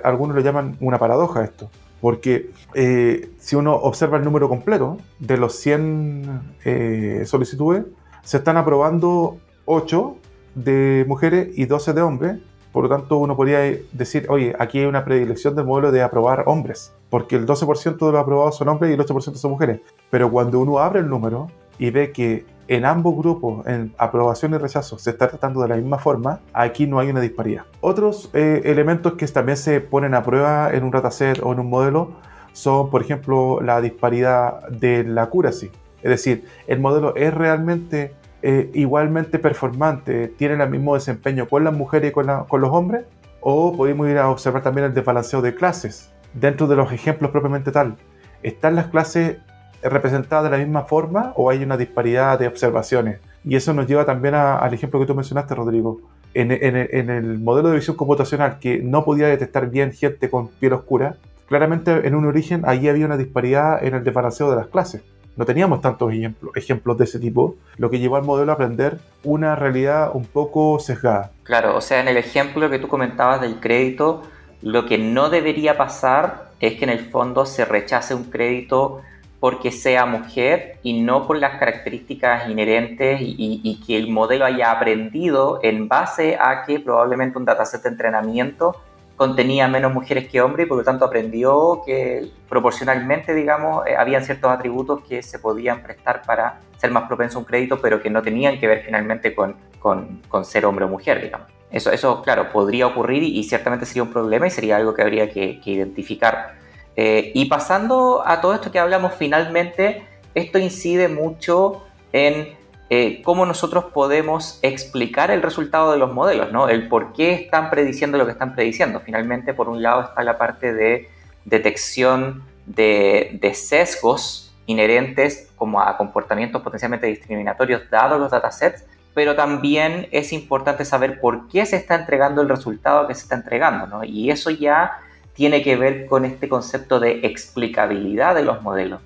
Algunos 0.03 0.35
lo 0.35 0.41
llaman 0.41 0.77
una 0.79 0.97
paradoja 0.99 1.43
esto. 1.43 1.69
Porque 1.99 2.51
eh, 2.73 3.31
si 3.39 3.55
uno 3.55 3.75
observa 3.75 4.17
el 4.17 4.23
número 4.23 4.49
completo 4.49 4.97
de 5.19 5.37
los 5.37 5.55
100 5.55 6.57
eh, 6.65 7.23
solicitudes, 7.25 7.85
se 8.23 8.37
están 8.37 8.57
aprobando 8.57 9.37
8 9.65 10.17
de 10.55 11.05
mujeres 11.07 11.49
y 11.57 11.65
12 11.65 11.93
de 11.93 12.01
hombres, 12.01 12.39
por 12.73 12.85
lo 12.85 12.89
tanto, 12.89 13.17
uno 13.17 13.35
podría 13.35 13.59
decir, 13.91 14.25
oye, 14.29 14.55
aquí 14.57 14.79
hay 14.79 14.85
una 14.85 15.05
predilección 15.05 15.55
del 15.55 15.65
modelo 15.65 15.91
de 15.91 16.01
aprobar 16.01 16.43
hombres, 16.47 16.91
porque 17.11 17.35
el 17.35 17.45
12% 17.45 18.03
de 18.03 18.11
los 18.11 18.19
aprobados 18.19 18.57
son 18.57 18.67
hombres 18.67 18.89
y 18.89 18.95
el 18.95 18.99
8% 18.99 19.35
son 19.35 19.51
mujeres. 19.51 19.79
Pero 20.09 20.31
cuando 20.31 20.59
uno 20.59 20.79
abre 20.79 21.01
el 21.01 21.07
número 21.07 21.49
y 21.77 21.91
ve 21.91 22.11
que 22.11 22.45
en 22.67 22.85
ambos 22.85 23.15
grupos, 23.15 23.65
en 23.67 23.93
aprobación 23.99 24.55
y 24.55 24.57
rechazo, 24.57 24.97
se 24.97 25.11
está 25.11 25.27
tratando 25.27 25.61
de 25.61 25.67
la 25.67 25.75
misma 25.75 25.99
forma, 25.99 26.39
aquí 26.51 26.87
no 26.87 26.97
hay 26.97 27.11
una 27.11 27.21
disparidad. 27.21 27.65
Otros 27.79 28.31
eh, 28.33 28.61
elementos 28.65 29.13
que 29.13 29.27
también 29.27 29.57
se 29.57 29.79
ponen 29.79 30.15
a 30.15 30.23
prueba 30.23 30.73
en 30.73 30.83
un 30.83 30.89
dataset 30.89 31.39
o 31.43 31.53
en 31.53 31.59
un 31.59 31.69
modelo 31.69 32.13
son, 32.53 32.89
por 32.89 33.03
ejemplo, 33.03 33.61
la 33.61 33.81
disparidad 33.81 34.67
de 34.69 35.03
la 35.03 35.23
accuracy. 35.23 35.69
Es 36.01 36.09
decir, 36.09 36.45
el 36.65 36.79
modelo 36.79 37.15
es 37.15 37.31
realmente 37.33 38.15
eh, 38.45 38.69
igualmente 38.73 39.39
performante, 39.39 40.27
tienen 40.27 40.59
el 40.59 40.69
mismo 40.69 40.95
desempeño 40.95 41.47
con 41.47 41.63
las 41.63 41.73
mujeres 41.73 42.11
y 42.11 42.13
con, 42.13 42.27
los 42.27 42.69
hombres, 42.71 43.05
o 43.39 43.73
podemos 43.73 44.09
ir 44.09 44.17
a 44.17 44.29
observar 44.29 44.61
también 44.61 44.87
el 44.87 44.93
desbalanceo 44.93 45.41
de 45.41 45.55
clases. 45.55 46.11
Dentro 46.33 46.67
de 46.67 46.75
los 46.75 46.91
ejemplos 46.91 47.31
propiamente 47.31 47.71
tal, 47.71 47.95
¿están 48.41 48.75
las 48.75 48.87
clases 48.87 49.37
representadas 49.81 50.43
de 50.43 50.57
la 50.57 50.61
misma 50.61 50.83
forma 50.83 51.31
o 51.37 51.49
hay 51.49 51.63
una 51.63 51.77
disparidad 51.77 52.37
de 52.37 52.47
observaciones? 52.47 53.21
Y 53.45 53.55
eso 53.55 53.73
nos 53.73 53.87
lleva 53.87 54.03
también 54.05 54.35
al 54.35 54.73
ejemplo 54.73 54.99
que 54.99 55.05
tú 55.05 55.15
mencionaste, 55.15 55.55
Rodrigo. 55.55 56.01
En, 56.33 56.51
en, 56.51 57.09
el 57.09 57.39
modelo 57.39 57.69
de 57.69 57.75
visión 57.75 57.95
computacional 57.95 58.59
que 58.59 58.79
no 58.79 59.05
podía 59.05 59.27
detectar 59.27 59.69
bien 59.69 59.93
gente 59.93 60.29
con 60.29 60.49
piel 60.49 60.73
oscura, 60.73 61.15
claramente 61.47 62.05
en 62.05 62.13
un 62.13 62.25
origen 62.25 62.63
ahí 62.65 62.89
había 62.89 63.05
una 63.05 63.15
disparidad 63.15 63.81
en 63.85 63.95
el 63.95 64.03
desbalanceo 64.03 64.49
de 64.49 64.57
las 64.57 64.67
clases. 64.67 65.01
No 65.35 65.45
teníamos 65.45 65.81
tantos 65.81 66.11
ejemplos 66.55 66.97
de 66.97 67.05
ese 67.05 67.19
tipo, 67.19 67.55
lo 67.77 67.89
que 67.89 67.99
llevó 67.99 68.17
al 68.17 68.23
modelo 68.23 68.51
a 68.51 68.55
aprender 68.55 68.99
una 69.23 69.55
realidad 69.55 70.11
un 70.13 70.25
poco 70.25 70.79
sesgada. 70.79 71.31
Claro, 71.43 71.75
o 71.75 71.81
sea, 71.81 72.01
en 72.01 72.07
el 72.07 72.17
ejemplo 72.17 72.69
que 72.69 72.79
tú 72.79 72.87
comentabas 72.87 73.41
del 73.41 73.59
crédito, 73.59 74.23
lo 74.61 74.85
que 74.85 74.97
no 74.97 75.29
debería 75.29 75.75
pasar 75.75 76.51
es 76.59 76.75
que 76.75 76.85
en 76.85 76.91
el 76.91 77.09
fondo 77.09 77.45
se 77.45 77.65
rechace 77.65 78.13
un 78.15 78.25
crédito 78.25 79.01
porque 79.43 79.71
sea 79.71 80.05
mujer 80.05 80.77
y 80.83 81.01
no 81.01 81.27
por 81.27 81.37
las 81.37 81.59
características 81.59 82.47
inherentes 82.47 83.19
y, 83.21 83.83
que 83.85 83.97
el 83.97 84.09
modelo 84.09 84.45
haya 84.45 84.71
aprendido 84.71 85.59
en 85.63 85.89
base 85.89 86.37
a 86.39 86.63
que 86.63 86.79
probablemente 86.79 87.37
un 87.37 87.43
dataset 87.43 87.83
de 87.83 87.89
entrenamiento 87.89 88.77
contenía 89.15 89.67
menos 89.67 89.93
mujeres 89.93 90.27
que 90.27 90.41
hombres 90.41 90.65
y 90.65 90.69
por 90.69 90.77
lo 90.77 90.83
tanto 90.83 91.05
aprendió 91.05 91.81
que 91.85 92.29
proporcionalmente, 92.49 93.33
digamos, 93.33 93.85
eh, 93.85 93.95
habían 93.95 94.23
ciertos 94.23 94.51
atributos 94.51 95.01
que 95.07 95.21
se 95.21 95.39
podían 95.39 95.83
prestar 95.83 96.23
para 96.25 96.59
ser 96.77 96.91
más 96.91 97.07
propenso 97.07 97.37
a 97.37 97.39
un 97.39 97.45
crédito, 97.45 97.79
pero 97.81 98.01
que 98.01 98.09
no 98.09 98.21
tenían 98.21 98.59
que 98.59 98.67
ver 98.67 98.83
finalmente 98.83 99.33
con, 99.33 99.55
con, 99.79 100.45
ser 100.45 100.65
hombre 100.65 100.85
o 100.85 100.87
mujer, 100.87 101.21
digamos. 101.21 101.47
Eso, 101.71 101.91
eso, 101.91 102.21
claro, 102.21 102.51
podría 102.51 102.87
ocurrir 102.87 103.23
y, 103.23 103.43
ciertamente 103.43 103.85
sería 103.85 104.03
un 104.03 104.11
problema 104.11 104.47
y 104.47 104.49
sería 104.49 104.77
algo 104.77 104.93
que 104.93 105.01
habría 105.01 105.29
que, 105.29 105.59
identificar. 105.65 106.55
Eh, 106.95 107.31
y 107.33 107.45
pasando 107.45 108.21
a 108.25 108.41
todo 108.41 108.53
esto 108.53 108.71
que 108.71 108.79
hablamos 108.79 109.13
finalmente, 109.15 110.05
esto 110.35 110.59
incide 110.59 111.07
mucho 111.07 111.83
en 112.11 112.55
eh, 112.95 113.23
cómo 113.23 113.47
nosotros 113.47 113.85
podemos 113.85 114.59
explicar 114.61 115.31
el 115.31 115.41
resultado 115.41 115.91
de 115.91 115.97
los 115.97 116.13
modelos, 116.13 116.51
¿no? 116.51 116.69
El 116.69 116.87
por 116.87 117.11
qué 117.11 117.33
están 117.33 117.71
prediciendo 117.71 118.19
lo 118.19 118.25
que 118.25 118.33
están 118.33 118.53
prediciendo. 118.53 119.01
Finalmente, 119.03 119.55
por 119.55 119.67
un 119.67 119.81
lado 119.81 120.03
está 120.03 120.21
la 120.21 120.37
parte 120.37 120.75
de 120.75 121.09
detección 121.43 122.43
de, 122.67 123.39
de 123.41 123.55
sesgos 123.55 124.53
inherentes 124.67 125.51
como 125.55 125.81
a 125.81 125.97
comportamientos 125.97 126.61
potencialmente 126.61 127.07
discriminatorios 127.07 127.89
dados 127.89 128.19
los 128.19 128.29
datasets, 128.29 128.85
pero 129.15 129.35
también 129.35 130.07
es 130.11 130.31
importante 130.31 130.85
saber 130.85 131.19
por 131.19 131.47
qué 131.47 131.65
se 131.65 131.77
está 131.77 131.95
entregando 131.95 132.43
el 132.43 132.49
resultado 132.49 133.07
que 133.07 133.15
se 133.15 133.23
está 133.23 133.33
entregando, 133.33 133.87
¿no? 133.87 134.03
Y 134.03 134.29
eso 134.29 134.51
ya 134.51 134.99
tiene 135.33 135.63
que 135.63 135.77
ver 135.77 136.05
con 136.05 136.25
este 136.25 136.47
concepto 136.47 136.99
de 136.99 137.21
explicabilidad 137.23 138.35
de 138.35 138.43
los 138.43 138.61
modelos. 138.61 139.01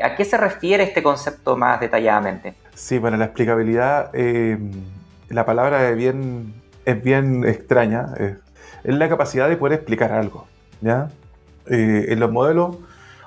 ¿A 0.00 0.14
qué 0.14 0.24
se 0.24 0.36
refiere 0.36 0.84
este 0.84 1.02
concepto 1.02 1.56
más 1.56 1.80
detalladamente? 1.80 2.54
Sí, 2.74 2.98
bueno, 2.98 3.16
la 3.16 3.26
explicabilidad, 3.26 4.10
eh, 4.14 4.58
la 5.28 5.44
palabra 5.44 5.90
es 5.90 5.96
bien, 5.96 7.44
extraña, 7.44 8.14
es, 8.18 8.36
la 8.84 9.08
capacidad 9.08 9.48
de 9.48 9.56
poder 9.56 9.74
explicar 9.74 10.12
algo. 10.12 10.46
¿ya? 10.80 11.10
Eh, 11.66 12.06
en 12.08 12.18
los 12.18 12.32
modelos, 12.32 12.78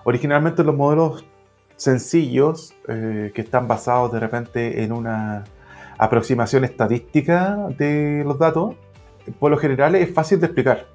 originalmente 0.03 0.63
los 0.63 0.75
modelos 0.75 1.25
sencillos, 1.75 2.73
eh, 2.87 3.31
que 3.35 3.41
están 3.41 3.67
basados 3.67 4.11
de 4.11 4.19
repente 4.19 4.83
en 4.83 4.91
una 4.91 5.43
aproximación 5.97 6.65
estadística 6.65 7.67
de 7.77 8.23
los 8.25 8.39
datos, 8.39 8.75
por 9.39 9.51
lo 9.51 9.57
general 9.57 9.95
es 9.95 10.13
fácil 10.13 10.39
de 10.39 10.47
explicar 10.47 10.87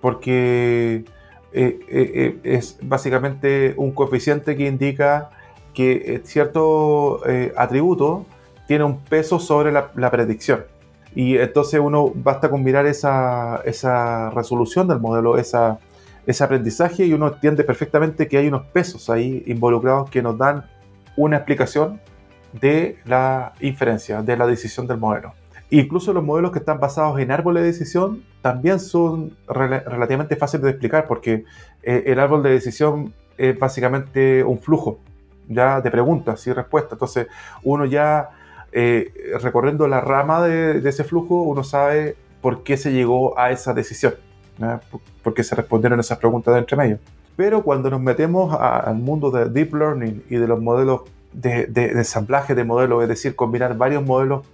porque 0.00 1.04
es 1.52 2.78
básicamente 2.82 3.74
un 3.78 3.92
coeficiente 3.92 4.56
que 4.56 4.66
indica 4.66 5.30
que 5.76 6.22
cierto 6.24 7.20
atributo 7.54 8.24
tiene 8.66 8.84
un 8.84 8.98
peso 8.98 9.38
sobre 9.38 9.70
la, 9.70 10.10
predicción. 10.10 10.64
Y 11.14 11.36
entonces 11.38 11.80
uno 11.80 12.12
basta 12.14 12.50
con 12.50 12.62
mirar 12.62 12.86
esa, 12.86 13.62
esa 13.64 14.30
resolución 14.30 14.88
del 14.88 15.00
modelo, 15.00 15.38
ese 15.38 16.44
aprendizaje, 16.44 17.06
y 17.06 17.12
uno 17.12 17.28
entiende 17.28 17.62
perfectamente 17.62 18.26
que 18.26 18.38
hay 18.38 18.48
unos 18.48 18.66
pesos 18.66 19.08
ahí 19.08 19.42
involucrados 19.46 20.10
que 20.10 20.22
nos 20.22 20.36
dan 20.36 20.64
una 21.16 21.36
explicación 21.36 22.00
de 22.60 22.98
la 23.04 23.52
inferencia, 23.60 24.22
de 24.22 24.36
la 24.36 24.46
decisión 24.46 24.86
del 24.86 24.98
modelo. 24.98 25.32
Incluso 25.70 26.12
los 26.12 26.22
modelos 26.22 26.52
que 26.52 26.60
están 26.60 26.78
basados 26.78 27.18
en 27.18 27.30
árboles 27.32 27.62
de 27.62 27.68
decisión 27.68 28.22
también 28.40 28.78
son 28.78 29.36
relativamente 29.48 30.36
fáciles 30.36 30.62
de 30.64 30.70
explicar 30.70 31.06
porque 31.08 31.44
eh, 31.82 32.04
el 32.06 32.20
árbol 32.20 32.42
de 32.42 32.50
decisión 32.50 33.12
es 33.36 33.58
básicamente 33.58 34.44
un 34.44 34.60
flujo 34.60 35.00
ya 35.48 35.80
de 35.80 35.90
preguntas 35.90 36.46
y 36.46 36.52
respuestas. 36.52 36.92
Entonces 36.92 37.26
uno 37.62 37.84
ya 37.84 38.30
eh, 38.72 39.12
recorriendo 39.40 39.88
la 39.88 40.00
rama 40.00 40.42
de, 40.42 40.86
ese 40.88 41.04
flujo, 41.04 41.42
uno 41.42 41.64
sabe 41.64 42.16
por 42.40 42.62
qué 42.62 42.76
se 42.76 42.92
llegó 42.92 43.38
a 43.38 43.50
esa 43.50 43.74
decisión, 43.74 44.14
por, 45.22 45.34
qué 45.34 45.42
se 45.42 45.54
respondieron 45.54 45.98
esas 46.00 46.18
preguntas 46.18 46.54
de 46.54 46.60
entre 46.60 46.76
medio. 46.76 46.98
Pero 47.36 47.62
cuando 47.62 47.90
nos 47.90 48.00
metemos 48.00 48.56
al 48.58 48.96
mundo 48.96 49.30
de 49.30 49.50
deep 49.50 49.74
learning 49.74 50.24
y 50.30 50.36
de 50.36 50.46
los 50.46 50.60
modelos 50.60 51.02
de, 51.32 51.66
de, 51.66 51.88
de 51.88 51.98
ensamblaje 51.98 52.54
de 52.54 52.64
modelos, 52.64 53.02
es 53.02 53.08
decir, 53.08 53.36
combinar 53.36 53.76
varios 53.76 54.02
modelos 54.04 54.46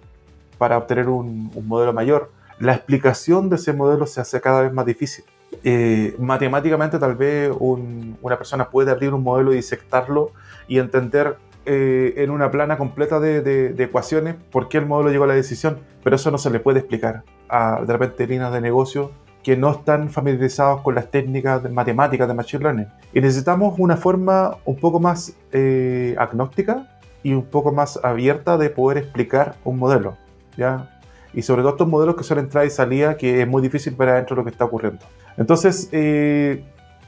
para 0.62 0.78
obtener 0.78 1.08
un, 1.08 1.50
modelo 1.66 1.92
mayor. 1.92 2.30
La 2.60 2.74
explicación 2.74 3.48
de 3.48 3.56
ese 3.56 3.72
modelo 3.72 4.06
se 4.06 4.20
hace 4.20 4.40
cada 4.40 4.62
vez 4.62 4.72
más 4.72 4.86
difícil. 4.86 5.24
Eh, 5.64 6.14
matemáticamente 6.20 7.00
tal 7.00 7.16
vez 7.16 7.52
una 7.58 8.38
persona 8.38 8.70
puede 8.70 8.92
abrir 8.92 9.12
un 9.12 9.24
modelo 9.24 9.52
y 9.52 9.56
disectarlo 9.56 10.30
y 10.68 10.78
entender 10.78 11.36
eh, 11.64 12.14
en 12.16 12.30
una 12.30 12.50
plana 12.50 12.76
completa 12.76 13.20
de, 13.20 13.74
ecuaciones 13.78 14.34
por 14.50 14.68
qué 14.68 14.78
el 14.78 14.86
modelo 14.86 15.10
llegó 15.10 15.24
a 15.24 15.28
la 15.28 15.34
decisión, 15.34 15.78
pero 16.02 16.16
eso 16.16 16.30
no 16.32 16.38
se 16.38 16.50
le 16.50 16.58
puede 16.58 16.80
explicar 16.80 17.22
a 17.48 17.82
de 17.86 17.92
repente 17.92 18.26
líneas 18.26 18.52
de 18.52 18.60
negocio 18.60 19.12
que 19.44 19.56
no 19.56 19.70
están 19.70 20.10
familiarizados 20.10 20.80
con 20.82 20.94
las 20.94 21.10
técnicas 21.10 21.62
de 21.62 21.68
matemáticas 21.68 22.26
de 22.28 22.34
Machine 22.34 22.62
Learning. 22.62 22.88
Y 23.12 23.20
necesitamos 23.20 23.74
una 23.78 23.96
forma 23.96 24.56
un 24.64 24.76
poco 24.76 25.00
más 25.00 25.36
eh, 25.52 26.14
agnóstica 26.18 26.88
y 27.22 27.32
un 27.32 27.44
poco 27.44 27.72
más 27.72 27.98
abierta 28.02 28.56
de 28.56 28.70
poder 28.70 28.98
explicar 28.98 29.56
un 29.64 29.78
modelo. 29.78 30.16
¿ya? 30.56 31.00
Y 31.34 31.42
sobre 31.42 31.62
todo 31.62 31.72
estos 31.72 31.88
modelos 31.88 32.16
que 32.16 32.24
son 32.24 32.38
entrada 32.38 32.66
y 32.66 32.70
salida, 32.70 33.16
que 33.16 33.42
es 33.42 33.48
muy 33.48 33.62
difícil 33.62 33.94
ver 33.94 34.10
adentro 34.10 34.36
lo 34.36 34.44
que 34.44 34.50
está 34.50 34.64
ocurriendo. 34.64 35.04
Entonces, 35.36 35.88
eh, 35.92 36.64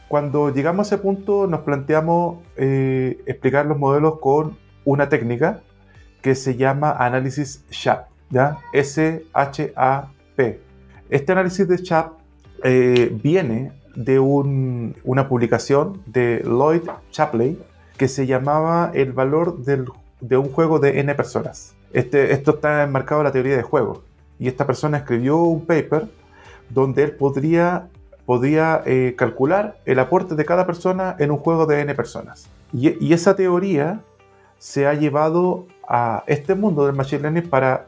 cuando 0.09 0.53
llegamos 0.53 0.91
a 0.91 0.95
ese 0.95 1.03
punto, 1.03 1.47
nos 1.47 1.61
planteamos 1.61 2.39
eh, 2.57 3.23
explicar 3.27 3.67
los 3.67 3.79
modelos 3.79 4.19
con 4.21 4.57
una 4.85 5.09
técnica 5.09 5.63
que 6.23 6.35
se 6.35 6.57
llama 6.57 6.93
análisis 6.93 7.65
SHAP, 7.71 8.09
¿ya? 8.31 8.59
S-H-A-P. 8.73 10.61
Este 11.11 11.33
análisis 11.33 11.69
de 11.69 11.77
SHAP 11.77 12.13
eh, 12.63 13.17
viene 13.23 13.73
de 13.95 14.19
una 14.19 15.29
publicación 15.29 16.03
de 16.07 16.43
Lloyd 16.45 16.83
Shapley 17.13 17.59
que 17.97 18.09
se 18.09 18.27
llamaba 18.27 18.91
El 18.95 19.13
valor 19.13 19.59
de 19.59 20.37
un 20.37 20.49
juego 20.51 20.79
de 20.79 21.01
n 21.01 21.15
personas. 21.15 21.77
Este, 21.93 22.33
esto 22.33 22.57
está 22.57 22.83
enmarcado 22.83 23.21
en 23.21 23.27
la 23.27 23.33
teoría 23.33 23.57
de 23.57 23.63
juego. 23.63 24.03
Y 24.39 24.49
esta 24.49 24.67
persona 24.67 24.99
escribió 24.99 25.37
un 25.39 25.65
paper 25.65 26.09
donde 26.71 27.05
él 27.05 27.13
podría, 27.13 27.89
podía 28.27 28.83
eh, 28.87 29.15
calcular 29.17 29.79
el 29.85 29.99
aporte 29.99 30.35
de 30.35 30.45
cada 30.45 30.67
persona 30.67 31.17
en 31.19 31.31
un 31.31 31.39
juego 31.39 31.67
de 31.67 31.81
n 31.81 31.95
personas. 31.95 32.49
Y, 32.73 33.13
esa 33.13 33.37
teoría 33.37 34.01
se 34.59 34.87
ha 34.87 34.95
llevado 34.95 35.67
a 35.87 36.25
este 36.27 36.55
mundo 36.55 36.87
del 36.87 36.97
Machine 36.97 37.23
Learning 37.23 37.49
para 37.49 37.87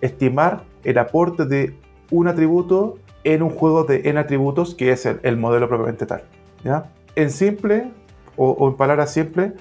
estimar 0.00 0.62
el 0.84 0.98
aporte 0.98 1.46
de 1.46 1.74
un 2.10 2.28
atributo 2.28 2.98
en 3.24 3.42
un 3.42 3.50
juego 3.50 3.84
de 3.84 4.08
n 4.08 4.18
atributos, 4.20 4.74
que 4.74 4.92
es 4.92 5.06
el, 5.06 5.36
modelo 5.36 5.68
propiamente 5.68 6.06
tal. 6.06 6.22
¿ya? 6.62 6.90
En 7.16 7.30
simple, 7.30 7.90
o, 8.36 8.50
o 8.50 8.68
en 8.68 8.76
palabras 8.76 9.12
simples, 9.12 9.52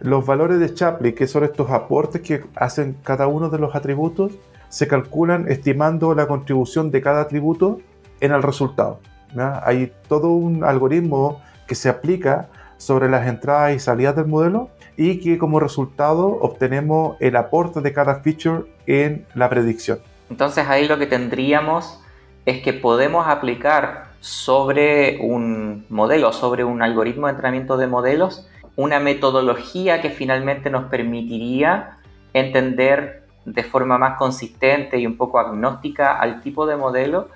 los 0.00 0.26
valores 0.26 0.58
de 0.58 0.68
Shapley, 0.68 1.14
que 1.14 1.26
son 1.26 1.44
estos 1.44 1.70
aportes 1.70 2.20
que 2.22 2.44
hacen 2.56 2.96
cada 3.04 3.26
uno 3.26 3.50
de 3.50 3.58
los 3.58 3.74
atributos, 3.74 4.32
se 4.68 4.88
calculan 4.88 5.46
estimando 5.48 6.14
la 6.14 6.26
contribución 6.26 6.90
de 6.90 7.00
cada 7.00 7.20
atributo 7.20 7.78
en 8.20 8.32
el 8.32 8.42
resultado. 8.42 8.98
Hay 9.36 9.92
todo 10.08 10.30
un 10.30 10.64
algoritmo 10.64 11.40
que 11.66 11.74
se 11.74 11.88
aplica 11.88 12.48
sobre 12.76 13.08
las 13.08 13.26
entradas 13.26 13.74
y 13.74 13.78
salidas 13.78 14.16
del 14.16 14.26
modelo 14.26 14.70
y 14.96 15.20
que 15.20 15.38
como 15.38 15.60
resultado 15.60 16.26
obtenemos 16.26 17.16
el 17.20 17.36
aporte 17.36 17.80
de 17.80 17.92
cada 17.92 18.16
feature 18.16 18.64
en 18.86 19.26
la 19.34 19.48
predicción. 19.48 19.98
Entonces 20.30 20.66
ahí 20.68 20.86
lo 20.86 20.98
que 20.98 21.06
tendríamos 21.06 22.00
es 22.46 22.62
que 22.62 22.72
podemos 22.72 23.26
aplicar 23.26 24.08
sobre 24.20 25.18
un 25.20 25.86
modelo, 25.88 26.32
sobre 26.32 26.64
un 26.64 26.82
algoritmo 26.82 27.26
de 27.26 27.32
entrenamiento 27.32 27.76
de 27.76 27.86
modelos, 27.86 28.48
una 28.76 29.00
metodología 29.00 30.00
que 30.00 30.10
finalmente 30.10 30.70
nos 30.70 30.84
permitiría 30.84 31.98
entender 32.32 33.24
de 33.44 33.62
forma 33.62 33.98
más 33.98 34.16
consistente 34.18 34.98
y 34.98 35.06
un 35.06 35.16
poco 35.16 35.38
agnóstica 35.38 36.18
al 36.18 36.40
tipo 36.40 36.66
de 36.66 36.76
modelo, 36.76 37.28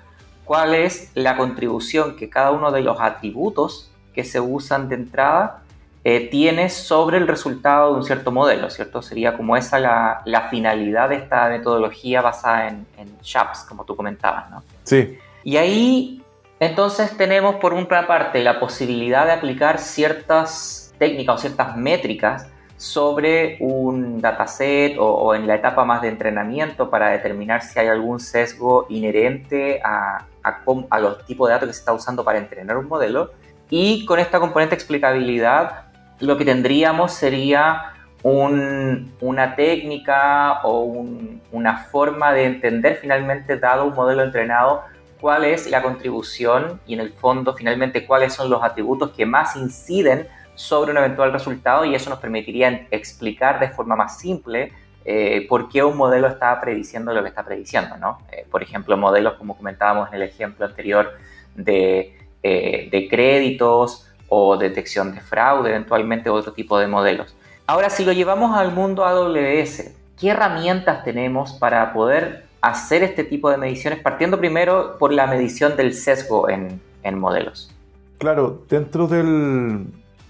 cuál 0.49 0.73
es 0.73 1.11
la 1.13 1.37
contribución 1.37 2.15
que 2.15 2.27
cada 2.27 2.49
uno 2.49 2.71
de 2.71 2.81
los 2.81 2.99
atributos 2.99 3.91
que 4.15 4.23
se 4.23 4.39
usan 4.39 4.89
de 4.89 4.95
entrada 4.95 5.61
eh, 6.03 6.27
tiene 6.31 6.71
sobre 6.71 7.17
el 7.17 7.27
resultado 7.27 7.91
de 7.91 7.99
un 7.99 8.03
cierto 8.03 8.31
modelo, 8.31 8.71
¿cierto? 8.71 9.03
Sería 9.03 9.37
como 9.37 9.55
esa 9.55 9.77
la, 9.77 10.47
finalidad 10.49 11.09
de 11.09 11.17
esta 11.17 11.47
metodología 11.49 12.23
basada 12.23 12.69
en, 12.69 12.87
en 12.97 13.15
SHAPS, 13.21 13.65
como 13.65 13.85
tú 13.85 13.95
comentabas, 13.95 14.49
¿no? 14.49 14.63
Sí. 14.85 15.19
Y 15.43 15.57
ahí 15.57 16.23
entonces 16.59 17.15
tenemos 17.15 17.57
por 17.57 17.75
una 17.75 18.07
parte 18.07 18.43
la 18.43 18.59
posibilidad 18.59 19.27
de 19.27 19.33
aplicar 19.33 19.77
ciertas 19.77 20.95
técnicas 20.97 21.35
o 21.35 21.37
ciertas 21.37 21.77
métricas 21.77 22.47
sobre 22.79 23.57
un 23.59 24.21
dataset 24.21 24.95
o, 24.97 25.35
en 25.35 25.45
la 25.45 25.55
etapa 25.55 25.83
más 25.83 26.01
de 26.01 26.07
entrenamiento 26.07 26.89
para 26.89 27.09
determinar 27.09 27.61
si 27.61 27.77
hay 27.77 27.87
algún 27.87 28.21
sesgo 28.21 28.85
inherente 28.87 29.81
a, 29.83 30.25
a, 30.43 30.99
los 31.01 31.25
tipos 31.25 31.49
de 31.49 31.55
datos 31.55 31.67
que 31.67 31.73
se 31.73 31.79
está 31.79 31.91
usando 31.91 32.23
para 32.23 32.39
entrenar 32.39 32.77
un 32.77 32.87
modelo. 32.87 33.31
Y 33.69 34.05
con 34.05 34.17
esta 34.17 34.39
componente 34.39 34.75
explicabilidad, 34.75 35.87
lo 36.21 36.37
que 36.37 36.45
tendríamos 36.45 37.11
sería 37.11 37.95
una 38.23 39.55
técnica 39.57 40.61
o 40.63 41.05
una 41.51 41.77
forma 41.91 42.31
de 42.31 42.45
entender 42.45 42.97
finalmente, 43.01 43.57
dado 43.57 43.87
un 43.87 43.93
modelo 43.93 44.23
entrenado, 44.23 44.83
cuál 45.19 45.43
es 45.43 45.69
la 45.69 45.81
contribución 45.81 46.79
y 46.87 46.93
en 46.93 47.01
el 47.01 47.11
fondo 47.11 47.53
finalmente 47.53 48.05
cuáles 48.05 48.33
son 48.33 48.49
los 48.49 48.63
atributos 48.63 49.11
que 49.11 49.25
más 49.25 49.57
inciden 49.57 50.29
sobre 50.59 50.91
un 50.91 50.97
eventual 50.97 51.31
resultado 51.31 51.85
y 51.85 51.95
eso 51.95 52.09
nos 52.09 52.19
permitiría 52.19 52.85
explicar 52.91 53.61
de 53.61 53.69
forma 53.69 53.95
más 53.95 54.17
simple 54.19 54.73
eh, 55.05 55.45
por 55.47 55.69
qué 55.69 55.81
un 55.85 55.95
modelo 55.95 56.27
está 56.27 56.59
prediciendo 56.59 57.13
lo 57.13 57.23
que 57.23 57.29
está 57.29 57.45
prediciendo. 57.45 57.95
¿no? 57.95 58.17
Eh, 58.29 58.45
por 58.51 58.61
ejemplo, 58.61 58.97
modelos 58.97 59.35
como 59.35 59.55
comentábamos 59.55 60.09
en 60.09 60.15
el 60.15 60.23
ejemplo 60.23 60.65
anterior 60.65 61.13
de, 61.55 62.13
eh, 62.43 62.89
de 62.91 63.07
créditos 63.07 64.11
o 64.27 64.57
detección 64.57 65.15
de 65.15 65.21
fraude, 65.21 65.69
eventualmente 65.69 66.29
otro 66.29 66.51
tipo 66.51 66.77
de 66.77 66.87
modelos. 66.87 67.33
Ahora, 67.65 67.89
si 67.89 68.03
lo 68.03 68.11
llevamos 68.11 68.57
al 68.57 68.73
mundo 68.73 69.05
AWS, 69.05 69.91
¿qué 70.19 70.31
herramientas 70.31 71.05
tenemos 71.05 71.53
para 71.53 71.93
poder 71.93 72.43
hacer 72.59 73.01
este 73.03 73.23
tipo 73.23 73.49
de 73.49 73.55
mediciones? 73.55 73.99
Partiendo 74.01 74.37
primero 74.37 74.97
por 74.99 75.13
la 75.13 75.25
medición 75.25 75.77
del 75.77 75.93
sesgo 75.93 76.49
en, 76.49 76.81
en 77.03 77.17
modelos. 77.17 77.73
Claro, 78.17 78.63
dentro 78.67 79.07
del, 79.07 79.87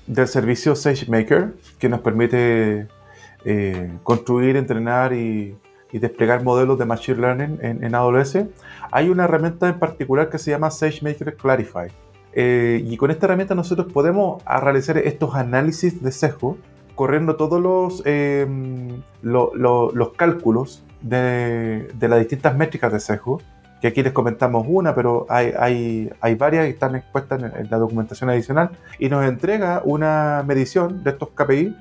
del 0.10 0.28
servicio 0.28 0.76
SageMaker, 0.76 1.54
que 1.78 1.88
nos 1.88 2.02
permite 2.02 2.88
eh, 3.46 3.92
construir, 4.04 4.58
entrenar 4.58 5.14
y, 5.14 5.56
desplegar 5.92 6.44
modelos 6.44 6.78
de 6.78 6.86
Machine 6.86 7.18
Learning 7.20 7.60
en, 7.62 7.96
AWS, 7.96 8.46
hay 8.92 9.10
una 9.10 9.24
herramienta 9.24 9.70
en 9.70 9.80
particular 9.80 10.30
que 10.30 10.38
se 10.38 10.52
llama 10.52 10.70
SageMaker 10.70 11.36
Clarify. 11.36 11.88
Eh, 12.34 12.84
y 12.86 12.96
con 12.96 13.10
esta 13.10 13.26
herramienta 13.26 13.56
nosotros 13.56 13.92
podemos 13.92 14.44
realizar 14.46 15.00
estos 15.00 15.34
análisis 15.34 16.04
de 16.04 16.12
sesgo 16.12 16.58
corriendo 16.94 17.38
todos 17.38 17.60
los, 17.60 18.04
em, 18.06 19.02
los 19.24 20.10
cálculos 20.16 20.84
de, 21.02 21.88
de, 21.96 22.08
las 22.08 22.20
distintas 22.20 22.56
métricas 22.56 22.94
de 22.94 23.00
sesgo 23.00 23.42
que 23.82 23.88
aquí 23.88 24.04
les 24.04 24.14
comentamos 24.14 24.66
una, 24.68 24.94
pero 24.94 25.26
hay, 25.30 25.54
hay, 25.58 26.10
hay 26.20 26.36
varias 26.36 26.66
que 26.66 26.72
están 26.72 26.96
expuestas 26.96 27.42
en, 27.42 27.70
la 27.70 27.78
documentación 27.78 28.30
adicional, 28.30 28.72
y 28.98 29.10
nos 29.10 29.26
entrega 29.26 29.82
una 29.86 30.44
medición 30.46 31.04
de 31.04 31.12
estos 31.12 31.30
KPI 31.30 31.76